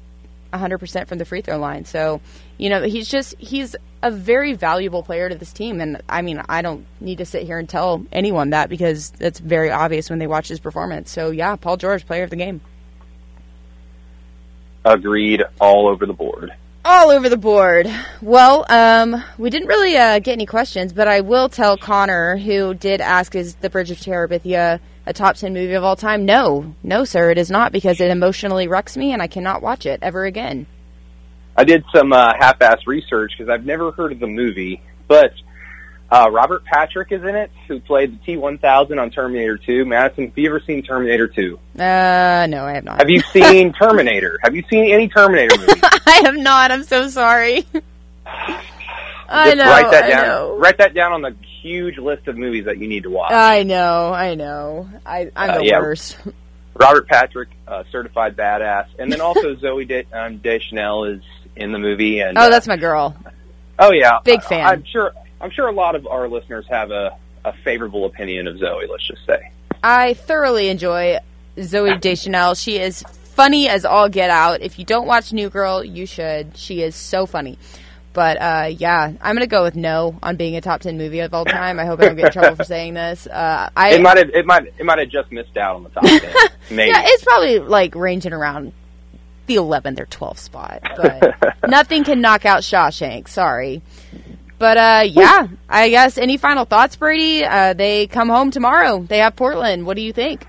100% 0.52 1.08
from 1.08 1.20
the 1.20 1.26
free 1.26 1.44
throw 1.44 1.60
line. 1.60 1.86
So, 1.86 2.22
you 2.58 2.70
know, 2.70 2.84
he's 2.84 3.08
just, 3.08 3.36
he's 3.38 3.76
a 4.02 4.12
very 4.12 4.54
valuable 4.54 5.04
player 5.04 5.30
to 5.30 5.36
this 5.36 5.52
team. 5.52 5.82
And 5.82 6.02
I 6.08 6.22
mean, 6.22 6.42
I 6.48 6.62
don't 6.62 6.86
need 7.00 7.18
to 7.18 7.26
sit 7.26 7.44
here 7.44 7.58
and 7.58 7.68
tell 7.68 8.06
anyone 8.12 8.52
that 8.52 8.70
because 8.70 9.12
it's 9.20 9.40
very 9.40 9.72
obvious 9.72 10.10
when 10.10 10.20
they 10.20 10.28
watch 10.28 10.48
his 10.48 10.60
performance. 10.60 11.12
So, 11.12 11.32
yeah, 11.32 11.56
Paul 11.56 11.78
George, 11.78 12.06
player 12.06 12.24
of 12.24 12.30
the 12.30 12.36
game. 12.36 12.62
Agreed 14.84 15.44
all 15.60 15.88
over 15.88 16.06
the 16.06 16.14
board 16.14 16.52
all 16.86 17.10
over 17.10 17.28
the 17.28 17.38
board. 17.38 17.92
Well, 18.22 18.64
um, 18.70 19.22
we 19.40 19.50
didn't 19.50 19.68
really 19.68 19.98
uh, 19.98 20.20
get 20.20 20.34
any 20.34 20.46
questions, 20.46 20.94
but 20.94 21.08
I 21.08 21.22
will 21.22 21.50
tell 21.50 21.78
Connor, 21.78 22.38
who 22.38 22.76
did 22.76 23.02
ask, 23.02 23.34
"Is 23.36 23.56
The 23.56 23.70
Bridge 23.70 23.92
of 23.92 23.98
Terabithia 23.98 24.80
a 25.08 25.14
top 25.14 25.36
ten 25.36 25.54
movie 25.54 25.74
of 25.74 25.84
all 25.84 25.96
time?" 25.96 26.26
No, 26.26 26.76
no, 26.84 27.04
sir, 27.04 27.32
it 27.32 27.40
is 27.40 27.50
not 27.50 27.72
because 27.72 28.00
it 28.00 28.12
emotionally 28.12 28.68
wrecks 28.68 28.96
me, 28.96 29.12
and 29.12 29.22
I 29.22 29.28
cannot 29.28 29.64
watch 29.64 29.86
it 29.88 30.00
ever 30.04 30.26
again. 30.26 30.68
I 31.56 31.64
did 31.64 31.84
some 31.94 32.12
uh, 32.14 32.34
half-ass 32.38 32.80
research 32.86 33.32
because 33.38 33.50
I've 33.50 33.66
never 33.66 33.92
heard 33.92 34.12
of 34.12 34.20
the 34.20 34.28
movie, 34.28 34.82
but 35.08 35.32
uh, 36.12 36.30
Robert 36.32 36.64
Patrick 36.66 37.12
is 37.12 37.24
in 37.24 37.36
it, 37.36 37.50
who 37.68 37.80
played 37.80 38.20
the 38.20 38.26
T-1000 38.26 39.02
on 39.02 39.10
Terminator 39.10 39.58
2. 39.58 39.86
Madison, 39.86 40.28
have 40.28 40.38
you 40.38 40.48
ever 40.50 40.60
seen 40.60 40.84
Terminator 40.84 41.28
2? 41.28 41.60
Uh, 41.80 42.48
no, 42.50 42.66
I 42.66 42.74
have 42.74 42.84
not. 42.84 43.00
Have 43.00 43.10
you 43.10 43.22
seen 43.34 43.74
Terminator? 43.74 44.38
have 44.44 44.56
you 44.56 44.64
seen 44.70 44.92
any 44.92 45.08
Terminator 45.08 45.58
movies? 45.58 45.82
I 46.06 46.22
have 46.26 46.36
not. 46.36 46.72
I'm 46.72 46.84
so 46.84 47.08
sorry. 47.10 47.66
I 49.28 49.56
know. 49.56 49.64
Write 49.66 49.92
that 49.92 50.04
I 50.04 50.10
down. 50.10 50.28
know. 50.28 50.58
Write 50.58 50.78
that 50.78 50.94
down 50.94 51.12
on 51.14 51.22
the 51.22 51.36
huge 51.62 51.98
list 51.98 52.28
of 52.28 52.38
movies 52.38 52.66
that 52.66 52.78
you 52.78 52.88
need 52.88 53.04
to 53.04 53.10
watch. 53.10 53.32
I 53.32 53.64
know. 53.64 54.14
I 54.14 54.36
know. 54.36 54.88
I, 55.06 55.32
I'm 55.36 55.50
Uh, 55.52 55.58
the 55.60 55.66
yeah. 55.66 55.80
worst. 55.80 56.18
Robert 56.76 57.08
Patrick, 57.08 57.50
uh, 57.68 57.84
certified 57.92 58.36
badass, 58.36 58.88
and 59.00 59.12
then 59.12 59.22
also 59.22 59.56
Zooey 59.56 59.88
De- 59.88 60.06
um, 60.14 60.38
Deschanel 60.38 61.06
is 61.06 61.22
in 61.56 61.72
the 61.72 61.80
movie. 61.80 62.20
And 62.20 62.38
Oh, 62.38 62.42
uh, 62.44 62.50
that's 62.50 62.68
my 62.68 62.78
girl. 62.78 63.16
oh 63.80 63.92
yeah, 63.92 64.20
big 64.24 64.40
I- 64.42 64.44
fan. 64.48 64.66
I'm 64.66 64.84
sure. 64.86 65.12
I'm 65.42 65.52
sure 65.52 65.68
a 65.68 65.72
lot 65.74 65.96
of 65.96 66.08
our 66.08 66.28
listeners 66.28 66.66
have 66.70 66.92
a, 66.92 67.16
a 67.44 67.54
favorable 67.64 68.06
opinion 68.06 68.48
of 68.48 68.56
Zooey. 68.56 68.90
Let's 68.90 69.06
just 69.08 69.26
say. 69.28 69.52
I 69.84 70.14
thoroughly 70.14 70.70
enjoy 70.70 71.18
Zooey 71.58 72.00
Deschanel. 72.02 72.56
She 72.56 72.78
is 72.80 73.04
funny 73.36 73.68
as 73.68 73.86
all 73.86 74.08
get 74.10 74.30
out. 74.30 74.62
If 74.62 74.80
you 74.80 74.86
don't 74.86 75.06
watch 75.08 75.34
New 75.34 75.50
Girl, 75.50 75.84
you 75.84 76.06
should. 76.06 76.58
She 76.58 76.82
is 76.82 76.96
so 76.96 77.26
funny. 77.26 77.60
But 78.14 78.38
uh, 78.42 78.68
yeah, 78.72 79.12
I'm 79.22 79.36
gonna 79.36 79.46
go 79.46 79.64
with 79.64 79.76
no 79.76 80.18
on 80.24 80.38
being 80.38 80.56
a 80.56 80.62
top 80.62 80.80
ten 80.80 80.98
movie 80.98 81.20
of 81.20 81.34
all 81.34 81.44
time. 81.44 81.80
I 81.82 81.86
hope 81.86 82.00
I 82.00 82.06
don't 82.06 82.16
get 82.16 82.28
in 82.28 82.32
trouble 82.32 82.56
for 82.56 82.64
saying 82.64 82.94
this. 82.94 83.28
Uh, 83.28 83.70
I 83.76 83.96
It 83.96 84.02
might 84.02 84.18
have. 84.18 84.30
It 84.30 84.46
might. 84.46 84.68
It 84.80 84.86
might 84.86 85.00
have 85.00 85.10
just 85.10 85.34
missed 85.34 85.58
out 85.58 85.76
on 85.76 85.84
the 85.84 85.90
top 85.90 86.06
ten. 86.06 86.22
Maybe. 86.72 86.92
yeah, 86.92 87.02
it's 87.04 87.26
probably 87.26 87.60
like 87.60 87.94
ranging 87.94 88.32
around 88.32 88.72
the 89.46 89.56
11th 89.56 90.00
or 90.00 90.06
12th 90.06 90.40
spot, 90.40 90.82
but 90.96 91.58
nothing 91.68 92.04
can 92.04 92.22
knock 92.22 92.46
out 92.46 92.62
Shawshank. 92.62 93.28
Sorry. 93.28 93.82
But 94.58 94.78
uh, 94.78 95.04
yeah, 95.06 95.48
I 95.68 95.90
guess 95.90 96.18
any 96.18 96.38
final 96.38 96.66
thoughts, 96.66 96.96
Brady? 96.96 97.44
Uh, 97.44 97.74
they 97.74 98.08
come 98.08 98.30
home 98.30 98.52
tomorrow. 98.52 99.00
They 99.00 99.20
have 99.20 99.36
Portland. 99.36 99.86
What 99.86 99.96
do 99.96 100.02
you 100.02 100.14
think? 100.14 100.48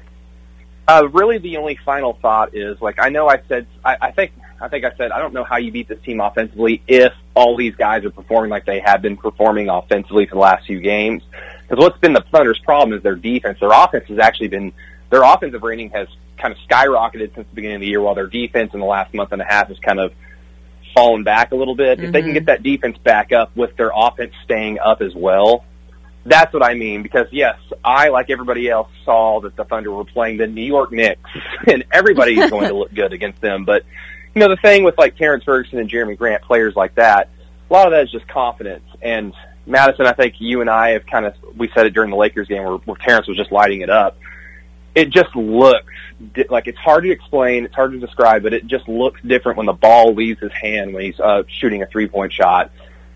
Uh, 0.89 1.09
really, 1.13 1.39
the 1.39 1.57
only 1.57 1.77
final 1.85 2.15
thought 2.23 2.55
is 2.55 2.81
like 2.81 3.01
I 3.01 3.09
know 3.09 3.29
I 3.29 3.43
said 3.49 3.67
I, 3.85 3.97
I 4.01 4.11
think 4.13 4.33
I 4.61 4.69
think 4.69 4.85
I 4.85 4.95
said 4.97 5.11
I 5.11 5.19
don't 5.19 5.35
know 5.35 5.43
how 5.43 5.57
you 5.57 5.73
beat 5.73 5.89
this 5.89 6.01
team 6.03 6.21
offensively 6.21 6.83
if 6.87 7.13
all 7.35 7.57
these 7.57 7.75
guys 7.75 8.05
are 8.05 8.11
performing 8.11 8.51
like 8.51 8.65
they 8.65 8.81
have 8.81 9.03
been 9.03 9.17
performing 9.17 9.69
offensively 9.69 10.27
for 10.27 10.37
the 10.37 10.41
last 10.41 10.67
few 10.67 10.81
games. 10.81 11.25
Because 11.63 11.83
what's 11.83 11.99
been 11.99 12.13
the 12.13 12.25
Thunder's 12.31 12.61
problem 12.61 12.97
is 12.97 13.03
their 13.03 13.17
defense. 13.17 13.59
Their 13.59 13.73
offense 13.73 14.07
has 14.09 14.21
actually 14.21 14.49
been 14.49 14.73
their 15.11 15.23
offensive 15.25 15.63
rating 15.65 15.91
has 15.91 16.07
kind 16.39 16.53
of 16.53 16.59
skyrocketed 16.69 17.35
since 17.35 17.47
the 17.49 17.55
beginning 17.55 17.77
of 17.77 17.81
the 17.81 17.87
year, 17.89 18.01
while 18.01 18.15
their 18.15 18.27
defense 18.27 18.73
in 18.75 18.81
the 18.81 18.87
last 18.87 19.13
month 19.15 19.33
and 19.33 19.41
a 19.43 19.45
half 19.45 19.69
has 19.69 19.79
kind 19.79 19.99
of 20.01 20.13
fallen 20.95 21.25
back 21.25 21.53
a 21.53 21.57
little 21.57 21.75
bit. 21.75 22.01
If 22.01 22.13
they 22.13 22.23
can 22.23 22.31
Mhm. 22.31 22.35
get 22.35 22.47
that 22.47 22.63
defense 22.63 22.97
back 22.99 23.33
up 23.33 23.55
with 23.55 23.77
their 23.77 23.91
offense 23.95 24.33
staying 24.45 24.79
up 24.79 25.03
as 25.03 25.15
well, 25.15 25.65
that's 26.25 26.53
what 26.55 26.63
I 26.63 26.75
mean. 26.75 27.03
Because 27.03 27.27
yes, 27.31 27.57
I 27.85 28.09
like 28.09 28.31
everybody 28.31 28.69
else 28.69 28.89
saw 29.05 29.41
that 29.43 29.57
the 29.57 29.65
Thunder 29.65 29.93
were 29.93 30.05
playing 30.05 30.39
the 30.39 30.47
New 30.47 30.63
York 30.65 30.93
Knicks, 30.93 31.31
and 31.67 31.85
everybody's 31.93 32.51
going 32.51 32.69
to 32.69 32.75
look 32.75 32.95
good 32.95 33.13
against 33.13 33.41
them. 33.41 33.65
But 33.65 33.85
you 34.35 34.41
know, 34.41 34.49
the 34.49 34.57
thing 34.57 34.85
with 34.85 34.99
like 34.99 35.17
Terrence 35.17 35.45
Ferguson 35.45 35.79
and 35.79 35.89
Jerami 35.91 36.17
Grant, 36.17 36.43
players 36.43 36.75
like 36.77 36.95
that, 36.97 37.29
a 37.69 37.73
lot 37.73 37.87
of 37.87 37.93
that 37.93 38.03
is 38.05 38.11
just 38.11 38.27
confidence. 38.29 38.85
And 39.03 39.33
Madison, 39.67 40.07
I 40.07 40.13
think 40.13 40.35
you 40.39 40.61
and 40.61 40.71
I 40.71 40.91
have 40.91 41.07
kind 41.07 41.27
of 41.27 41.35
we 41.57 41.71
said 41.75 41.87
it 41.87 41.91
during 41.95 42.11
the 42.11 42.17
Lakers 42.17 42.49
game 42.49 42.63
where, 42.63 42.77
where 42.77 42.97
Terrence 42.97 43.27
was 43.29 43.37
just 43.37 43.53
lighting 43.53 43.81
it 43.83 43.91
up. 43.91 44.17
It 44.97 45.11
just 45.11 45.37
looks 45.37 45.93
di- 46.33 46.47
like 46.49 46.67
it's 46.67 46.79
hard 46.79 47.05
to 47.05 47.11
explain, 47.11 47.67
it's 47.67 47.75
hard 47.75 47.93
to 47.93 47.99
describe, 47.99 48.43
but 48.43 48.55
it 48.55 48.67
just 48.67 48.89
looks 48.89 49.21
different 49.21 49.59
when 49.59 49.67
the 49.67 49.75
ball 49.75 50.15
leaves 50.15 50.41
his 50.41 50.53
hand 50.53 50.95
when 50.95 51.05
he's 51.05 51.21
uh, 51.21 51.43
shooting 51.47 51.83
a 51.83 51.87
three 51.87 52.09
point 52.09 52.33
shot. 52.33 52.71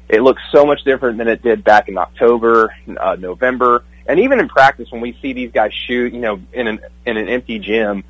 It 0.06 0.20
looks 0.20 0.42
so 0.52 0.66
much 0.66 0.84
different 0.84 1.16
than 1.16 1.26
it 1.26 1.42
did 1.42 1.64
back 1.64 1.88
in 1.88 1.96
October, 1.96 2.74
uh, 2.98 3.16
November, 3.18 3.84
and 4.06 4.20
even 4.20 4.40
in 4.40 4.48
practice 4.48 4.90
when 4.90 5.00
we 5.00 5.16
see 5.22 5.32
these 5.32 5.52
guys 5.52 5.72
shoot, 5.72 6.12
you 6.12 6.20
know, 6.20 6.38
in 6.52 6.66
an 6.66 6.80
in 7.06 7.16
an 7.16 7.28
empty 7.28 7.58
gym. 7.58 8.04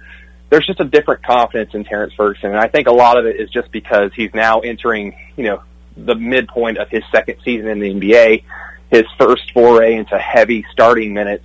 There's 0.48 0.66
just 0.66 0.80
a 0.80 0.85
different 0.85 1.22
confidence 1.22 1.74
in 1.74 1.85
Terrence 1.85 2.12
Ferguson, 2.16 2.50
and 2.50 2.59
I 2.59 2.66
think 2.66 2.88
a 2.88 2.92
lot 2.92 3.16
of 3.16 3.24
it 3.24 3.38
is 3.38 3.50
just 3.50 3.70
because 3.70 4.11
he's 4.16 4.35
now 4.35 4.59
entering, 4.59 5.14
you 5.37 5.44
know, 5.44 5.62
the 5.96 6.16
midpoint 6.16 6.78
of 6.78 6.88
his 6.88 7.04
second 7.12 7.37
season 7.44 7.68
in 7.68 7.78
the 7.78 7.94
NBA, 7.94 8.42
his 8.90 9.04
first 9.16 9.52
foray 9.52 9.94
into 9.94 10.18
heavy 10.18 10.66
starting 10.72 11.14
minutes, 11.14 11.44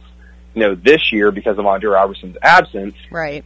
you 0.55 0.61
know, 0.61 0.75
this 0.75 1.11
year 1.11 1.31
because 1.31 1.59
of 1.59 1.65
Andre 1.65 1.91
Roberson's 1.91 2.37
absence. 2.41 2.95
Right. 3.11 3.45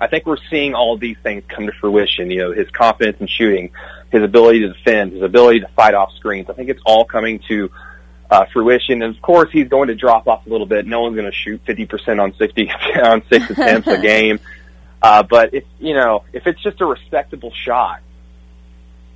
I 0.00 0.06
think 0.06 0.26
we're 0.26 0.38
seeing 0.50 0.74
all 0.74 0.96
these 0.96 1.16
things 1.22 1.44
come 1.48 1.66
to 1.66 1.72
fruition. 1.72 2.30
You 2.30 2.38
know, 2.38 2.52
his 2.52 2.70
confidence 2.70 3.20
in 3.20 3.26
shooting, 3.26 3.70
his 4.10 4.22
ability 4.22 4.60
to 4.60 4.72
defend, 4.72 5.12
his 5.12 5.22
ability 5.22 5.60
to 5.60 5.68
fight 5.68 5.94
off 5.94 6.12
screens. 6.16 6.48
I 6.48 6.54
think 6.54 6.70
it's 6.70 6.80
all 6.86 7.04
coming 7.04 7.40
to 7.48 7.70
uh, 8.30 8.46
fruition. 8.52 9.02
And 9.02 9.14
of 9.14 9.20
course, 9.20 9.50
he's 9.52 9.68
going 9.68 9.88
to 9.88 9.94
drop 9.94 10.26
off 10.26 10.46
a 10.46 10.48
little 10.48 10.66
bit. 10.66 10.86
No 10.86 11.02
one's 11.02 11.16
going 11.16 11.30
to 11.30 11.36
shoot 11.36 11.64
50% 11.64 12.22
on 12.22 12.34
60 12.34 12.70
on 13.02 13.22
six 13.30 13.50
attempts 13.50 13.88
a 13.88 13.98
game. 13.98 14.40
Uh, 15.02 15.22
but 15.22 15.54
if 15.54 15.64
you 15.78 15.94
know, 15.94 16.24
if 16.32 16.46
it's 16.46 16.62
just 16.62 16.80
a 16.80 16.86
respectable 16.86 17.52
shot, 17.52 18.00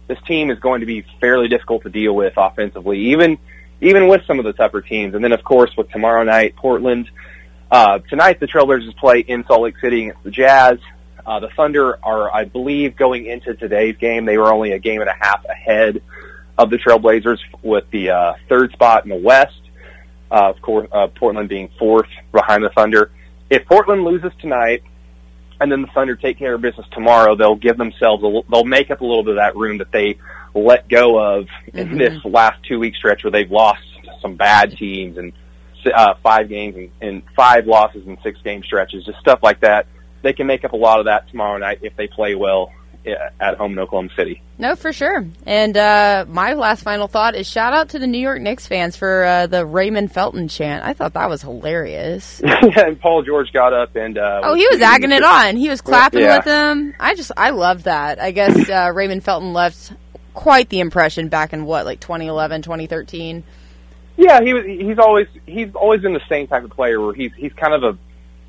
this 0.07 0.19
team 0.27 0.51
is 0.51 0.59
going 0.59 0.81
to 0.81 0.87
be 0.87 1.05
fairly 1.21 1.49
difficult 1.49 1.83
to 1.85 1.91
deal 1.91 2.15
with 2.15 2.35
offensively, 2.37 3.13
even 3.13 3.39
even 3.83 4.07
with 4.09 4.23
some 4.27 4.39
of 4.39 4.45
the 4.45 4.53
tougher 4.53 4.81
teams. 4.81 5.15
And 5.15 5.23
then, 5.23 5.33
of 5.33 5.45
course, 5.45 5.71
with 5.77 5.91
tomorrow 5.91 6.23
night, 6.23 6.57
Portland. 6.57 7.11
Uh, 7.71 7.99
tonight, 7.99 8.39
the 8.39 8.47
Trailblazers 8.47 8.97
play 8.97 9.21
in 9.21 9.45
Salt 9.47 9.63
Lake 9.63 9.75
City 9.81 10.05
against 10.05 10.23
the 10.23 10.31
Jazz. 10.31 10.79
Uh, 11.27 11.41
the 11.41 11.49
Thunder 11.57 11.99
are, 12.03 12.33
I 12.33 12.45
believe, 12.45 12.97
going 12.97 13.27
into 13.27 13.55
today's 13.55 13.97
game. 13.97 14.25
They 14.25 14.39
were 14.39 14.53
only 14.53 14.73
a 14.73 14.79
game 14.79 15.01
and 15.01 15.11
a 15.11 15.17
half 15.19 15.45
ahead 15.45 16.01
of 16.57 16.71
the 16.71 16.77
Trailblazers 16.77 17.39
with 17.63 17.85
the 17.91 18.11
uh, 18.11 18.35
third 18.49 18.73
spot 18.73 19.05
in 19.05 19.11
the 19.11 19.17
West. 19.17 19.61
Uh, 20.31 20.51
of 20.51 20.63
course, 20.63 20.89
uh, 20.93 21.09
Portland 21.09 21.49
being 21.49 21.69
fourth 21.79 22.09
behind 22.31 22.65
the 22.65 22.71
Thunder. 22.71 23.11
If 23.51 23.67
Portland 23.67 24.05
loses 24.05 24.33
tonight, 24.41 24.83
and 25.63 25.71
then 25.73 25.83
the 25.83 25.89
Thunder 25.89 26.17
take 26.17 26.39
care 26.39 26.55
of 26.55 26.61
business 26.61 26.87
tomorrow, 26.93 27.37
they'll 27.37 27.55
give 27.57 27.77
themselves 27.79 28.23
a, 28.23 28.27
li- 28.27 28.43
they'll 28.51 28.65
make 28.65 28.91
up 28.91 29.01
a 29.01 29.05
little 29.05 29.23
bit 29.23 29.31
of 29.33 29.37
that 29.37 29.57
room 29.57 29.79
that 29.79 29.93
they 29.93 30.19
let 30.55 30.89
go 30.89 31.19
of 31.19 31.47
in 31.73 31.91
Mhm. 31.91 31.99
this 31.99 32.25
last 32.25 32.63
two 32.65 32.79
week 32.79 32.95
stretch 32.97 33.25
where 33.25 33.31
they've 33.31 33.51
lost 33.51 33.81
some 34.21 34.37
bad 34.37 34.77
teams 34.77 35.17
and 35.17 35.33
uh, 35.95 36.15
five 36.23 36.49
games 36.49 36.77
and, 36.77 36.91
and 37.01 37.23
five 37.35 37.67
losses 37.67 38.07
in 38.07 38.17
six 38.23 38.41
game 38.43 38.63
stretches, 38.63 39.05
just 39.05 39.19
stuff 39.19 39.41
like 39.43 39.61
that. 39.61 39.87
They 40.23 40.33
can 40.33 40.47
make 40.47 40.65
up 40.65 40.73
a 40.73 40.77
lot 40.77 40.99
of 41.01 41.07
that 41.07 41.29
tomorrow 41.31 41.59
night 41.59 41.79
if 41.83 41.97
they 41.97 42.07
play 42.07 42.35
well 42.35 42.71
at 43.07 43.57
home 43.57 43.73
in 43.73 43.79
Oklahoma 43.79 44.11
City. 44.17 44.43
No, 44.59 44.77
for 44.77 44.93
sure. 44.93 45.27
And 45.45 45.77
uh, 45.77 46.25
my 46.29 46.55
last 46.55 46.83
final 46.83 47.09
thought 47.09 47.35
is 47.35 47.49
shout 47.49 47.73
out 47.73 47.91
to 47.91 47.99
the 47.99 48.07
New 48.07 48.19
York 48.19 48.41
Knicks 48.41 48.67
fans 48.67 48.97
for 48.97 49.25
uh, 49.25 49.47
the 49.47 49.67
Raymond 49.67 50.13
Felton 50.13 50.49
chant. 50.49 50.85
I 50.85 50.93
thought 50.93 51.15
that 51.15 51.29
was 51.29 51.43
hilarious. 51.43 52.41
yeah, 52.45 52.61
and 52.87 53.01
Paul 53.01 53.23
George 53.23 53.53
got 53.53 53.73
up 53.73 53.97
and 53.97 54.19
uh, 54.19 54.41
oh, 54.45 54.55
he 54.55 54.67
was 54.71 54.81
agging 54.81 55.13
it 55.13 55.25
on. 55.25 55.57
He 55.57 55.69
was 55.69 55.81
clapping 55.81 56.21
yeah. 56.21 56.37
with 56.37 56.45
them. 56.45 56.95
I 57.01 57.15
just 57.15 57.33
I 57.37 57.51
love 57.51 57.85
that. 57.85 58.21
I 58.21 58.31
guess 58.31 58.69
uh, 58.69 58.93
Raymond 58.95 59.25
Felton 59.25 59.53
left 59.53 59.93
quite 60.35 60.69
the 60.69 60.81
impression 60.81 61.29
back 61.29 61.53
in 61.53 61.65
what 61.65 61.85
like 61.85 62.01
2011, 62.01 62.63
2013. 62.63 63.43
Yeah, 64.17 64.41
he 64.43 64.55
was. 64.55 64.65
He's 64.65 64.99
always 64.99 65.27
he's 65.47 65.75
always 65.75 66.03
been 66.03 66.13
the 66.13 66.23
same 66.29 66.47
type 66.47 66.65
of 66.65 66.71
player 66.71 67.01
where 67.01 67.15
he's 67.15 67.33
he's 67.35 67.53
kind 67.55 67.75
of 67.75 67.83
a 67.83 67.99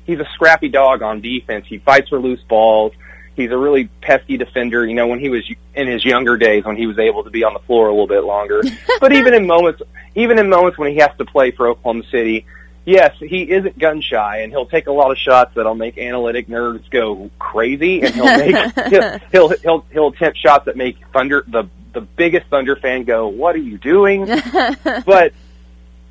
he's 0.04 0.20
a 0.20 0.26
scrappy 0.34 0.68
dog 0.68 1.02
on 1.02 1.20
defense. 1.20 1.66
He 1.66 1.78
fights 1.78 2.08
for 2.10 2.20
loose 2.20 2.42
balls. 2.48 2.92
He's 3.36 3.50
a 3.50 3.58
really 3.58 3.86
pesky 4.00 4.36
defender. 4.36 4.86
You 4.86 4.94
know, 4.94 5.06
when 5.06 5.18
he 5.18 5.28
was 5.28 5.48
in 5.74 5.88
his 5.88 6.04
younger 6.04 6.36
days, 6.36 6.64
when 6.64 6.76
he 6.76 6.86
was 6.86 6.98
able 6.98 7.24
to 7.24 7.30
be 7.30 7.44
on 7.44 7.52
the 7.52 7.60
floor 7.60 7.88
a 7.88 7.90
little 7.90 8.06
bit 8.06 8.24
longer. 8.24 8.62
but 9.00 9.12
even 9.12 9.34
in 9.34 9.46
moments, 9.46 9.82
even 10.14 10.38
in 10.38 10.48
moments 10.48 10.78
when 10.78 10.92
he 10.92 10.98
has 10.98 11.10
to 11.18 11.24
play 11.24 11.50
for 11.50 11.68
Oklahoma 11.68 12.04
City, 12.10 12.46
yes, 12.84 13.16
he 13.18 13.50
isn't 13.50 13.78
gun 13.78 14.00
shy, 14.00 14.38
and 14.38 14.52
he'll 14.52 14.66
take 14.66 14.86
a 14.86 14.92
lot 14.92 15.10
of 15.10 15.18
shots 15.18 15.52
that'll 15.54 15.74
make 15.74 15.98
analytic 15.98 16.48
nerds 16.48 16.88
go 16.90 17.30
crazy, 17.38 18.02
and 18.02 18.14
he'll 18.14 18.24
make 18.38 18.88
he'll, 18.88 19.18
he'll 19.32 19.48
he'll 19.48 19.86
he'll 19.90 20.08
attempt 20.08 20.38
shots 20.38 20.66
that 20.66 20.76
make 20.76 20.96
Thunder 21.12 21.44
the 21.46 21.68
the 21.92 22.00
biggest 22.00 22.46
Thunder 22.48 22.76
fan 22.76 23.04
go, 23.04 23.28
"What 23.28 23.54
are 23.54 23.60
you 23.60 23.78
doing?" 23.78 24.26
but 25.06 25.32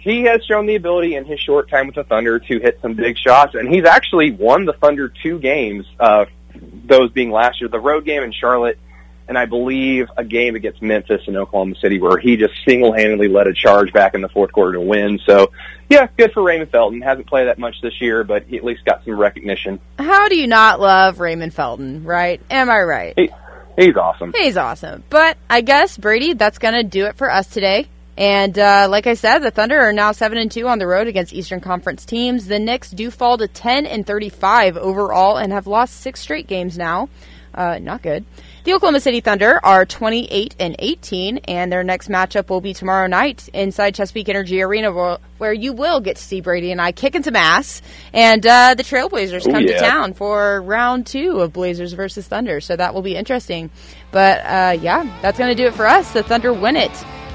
he 0.04 0.24
has 0.24 0.44
shown 0.44 0.66
the 0.66 0.76
ability 0.76 1.16
in 1.16 1.24
his 1.24 1.40
short 1.40 1.70
time 1.70 1.88
with 1.88 1.96
the 1.96 2.04
Thunder 2.04 2.38
to 2.38 2.60
hit 2.60 2.80
some 2.82 2.94
big 2.94 3.18
shots, 3.18 3.56
and 3.56 3.74
he's 3.74 3.86
actually 3.86 4.32
won 4.32 4.66
the 4.66 4.74
Thunder 4.74 5.08
two 5.08 5.40
games. 5.40 5.86
Uh, 5.98 6.26
those 6.62 7.12
being 7.12 7.32
last 7.32 7.62
year, 7.62 7.70
the 7.70 7.80
road 7.80 8.06
game 8.06 8.24
in 8.24 8.32
Charlotte, 8.32 8.80
and 9.28 9.38
I 9.38 9.46
believe 9.46 10.08
a 10.18 10.24
game 10.24 10.56
against 10.56 10.82
Memphis 10.82 11.22
and 11.28 11.38
Oklahoma 11.38 11.76
City, 11.82 12.00
where 12.00 12.18
he 12.18 12.36
just 12.36 12.54
single-handedly 12.68 13.30
led 13.30 13.48
a 13.48 13.54
charge 13.54 13.94
back 13.94 14.16
in 14.16 14.22
the 14.22 14.30
fourth 14.30 14.52
quarter 14.52 14.74
to 14.74 14.82
win. 14.82 15.20
So, 15.26 15.52
yeah, 15.90 16.08
good 16.18 16.34
for 16.34 16.44
Raymond 16.44 16.72
Felton. 16.72 17.02
Hasn't 17.02 17.28
played 17.28 17.48
that 17.48 17.58
much 17.58 17.76
this 17.82 18.02
year, 18.02 18.24
but 18.24 18.44
he 18.44 18.58
at 18.58 18.64
least 18.64 18.84
got 18.84 19.04
some 19.06 19.18
recognition. 19.18 19.80
How 19.98 20.28
do 20.28 20.36
you 20.36 20.48
not 20.48 20.82
love 20.82 21.20
Raymond 21.20 21.54
Felton? 21.54 22.04
Right? 22.04 22.42
Am 22.50 22.70
I 22.70 22.82
right? 22.82 23.14
He, 23.18 23.30
he's 23.78 23.96
awesome. 23.96 24.34
He's 24.36 24.58
awesome. 24.58 25.04
But 25.10 25.38
I 25.50 25.62
guess 25.62 25.98
Brady, 25.98 26.34
that's 26.34 26.58
going 26.58 26.74
to 26.74 26.84
do 26.84 27.06
it 27.06 27.16
for 27.16 27.32
us 27.32 27.48
today. 27.48 27.88
And 28.18 28.58
uh, 28.60 28.88
like 28.90 29.08
I 29.08 29.16
said, 29.16 29.40
the 29.40 29.52
Thunder 29.52 29.80
are 29.80 29.94
now 29.94 30.12
seven 30.12 30.38
and 30.38 30.52
two 30.52 30.68
on 30.68 30.80
the 30.80 30.88
road 30.88 31.08
against 31.08 31.34
Eastern 31.34 31.62
Conference 31.62 32.06
teams. 32.06 32.46
The 32.48 32.60
Knicks 32.60 32.92
do 32.92 33.10
fall 33.10 33.38
to 33.38 33.48
ten 33.48 33.86
and 33.86 34.06
thirty-five 34.06 34.78
overall 34.78 35.38
and 35.38 35.52
have 35.52 35.66
lost 35.68 36.02
six 36.02 36.20
straight 36.20 36.48
games 36.48 36.78
now. 36.78 37.10
Uh, 37.54 37.78
not 37.80 38.02
good. 38.02 38.26
The 38.64 38.74
Oklahoma 38.74 39.00
City 39.00 39.20
Thunder 39.20 39.60
are 39.64 39.86
28 39.86 40.56
and 40.58 40.76
18, 40.80 41.40
and 41.40 41.72
their 41.72 41.84
next 41.84 42.08
matchup 42.10 42.50
will 42.50 42.62
be 42.62 42.74
tomorrow 42.74 43.08
night 43.08 43.48
inside 43.54 43.94
Chesapeake 43.94 44.30
Energy 44.30 44.62
Arena, 44.62 45.20
where 45.38 45.54
you 45.54 45.74
will 45.74 46.00
get 46.00 46.16
to 46.16 46.24
see 46.24 46.42
Brady 46.42 46.72
and 46.72 46.82
I 46.82 46.94
kicking 46.94 47.24
some 47.24 47.36
ass. 47.36 47.82
And 48.14 48.46
uh, 48.48 48.74
the 48.76 48.84
Trailblazers 48.84 49.52
come 49.52 49.64
yeah. 49.64 49.74
to 49.74 49.80
town 49.80 50.14
for 50.14 50.62
round 50.62 51.06
two 51.06 51.42
of 51.42 51.54
Blazers 51.54 51.94
versus 51.94 52.28
Thunder, 52.28 52.62
so 52.62 52.76
that 52.76 52.94
will 52.94 53.02
be 53.02 53.16
interesting. 53.16 53.70
But 54.12 54.40
uh, 54.46 54.78
yeah, 54.82 55.04
that's 55.22 55.38
going 55.38 55.56
to 55.56 55.62
do 55.62 55.68
it 55.68 55.76
for 55.76 55.86
us. 55.86 56.12
The 56.14 56.24
Thunder 56.24 56.54
win 56.54 56.76
it 56.78 56.92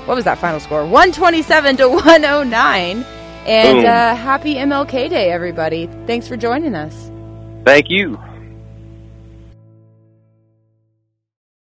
what 0.08 0.14
was 0.14 0.24
that 0.24 0.38
final 0.38 0.58
score? 0.58 0.84
127 0.84 1.76
to 1.76 1.88
109. 1.90 3.04
And 3.46 3.86
uh, 3.86 4.14
happy 4.14 4.54
MLK 4.54 5.10
Day, 5.10 5.30
everybody. 5.30 5.86
Thanks 6.06 6.26
for 6.26 6.34
joining 6.38 6.74
us. 6.74 7.10
Thank 7.66 7.90
you. 7.90 8.18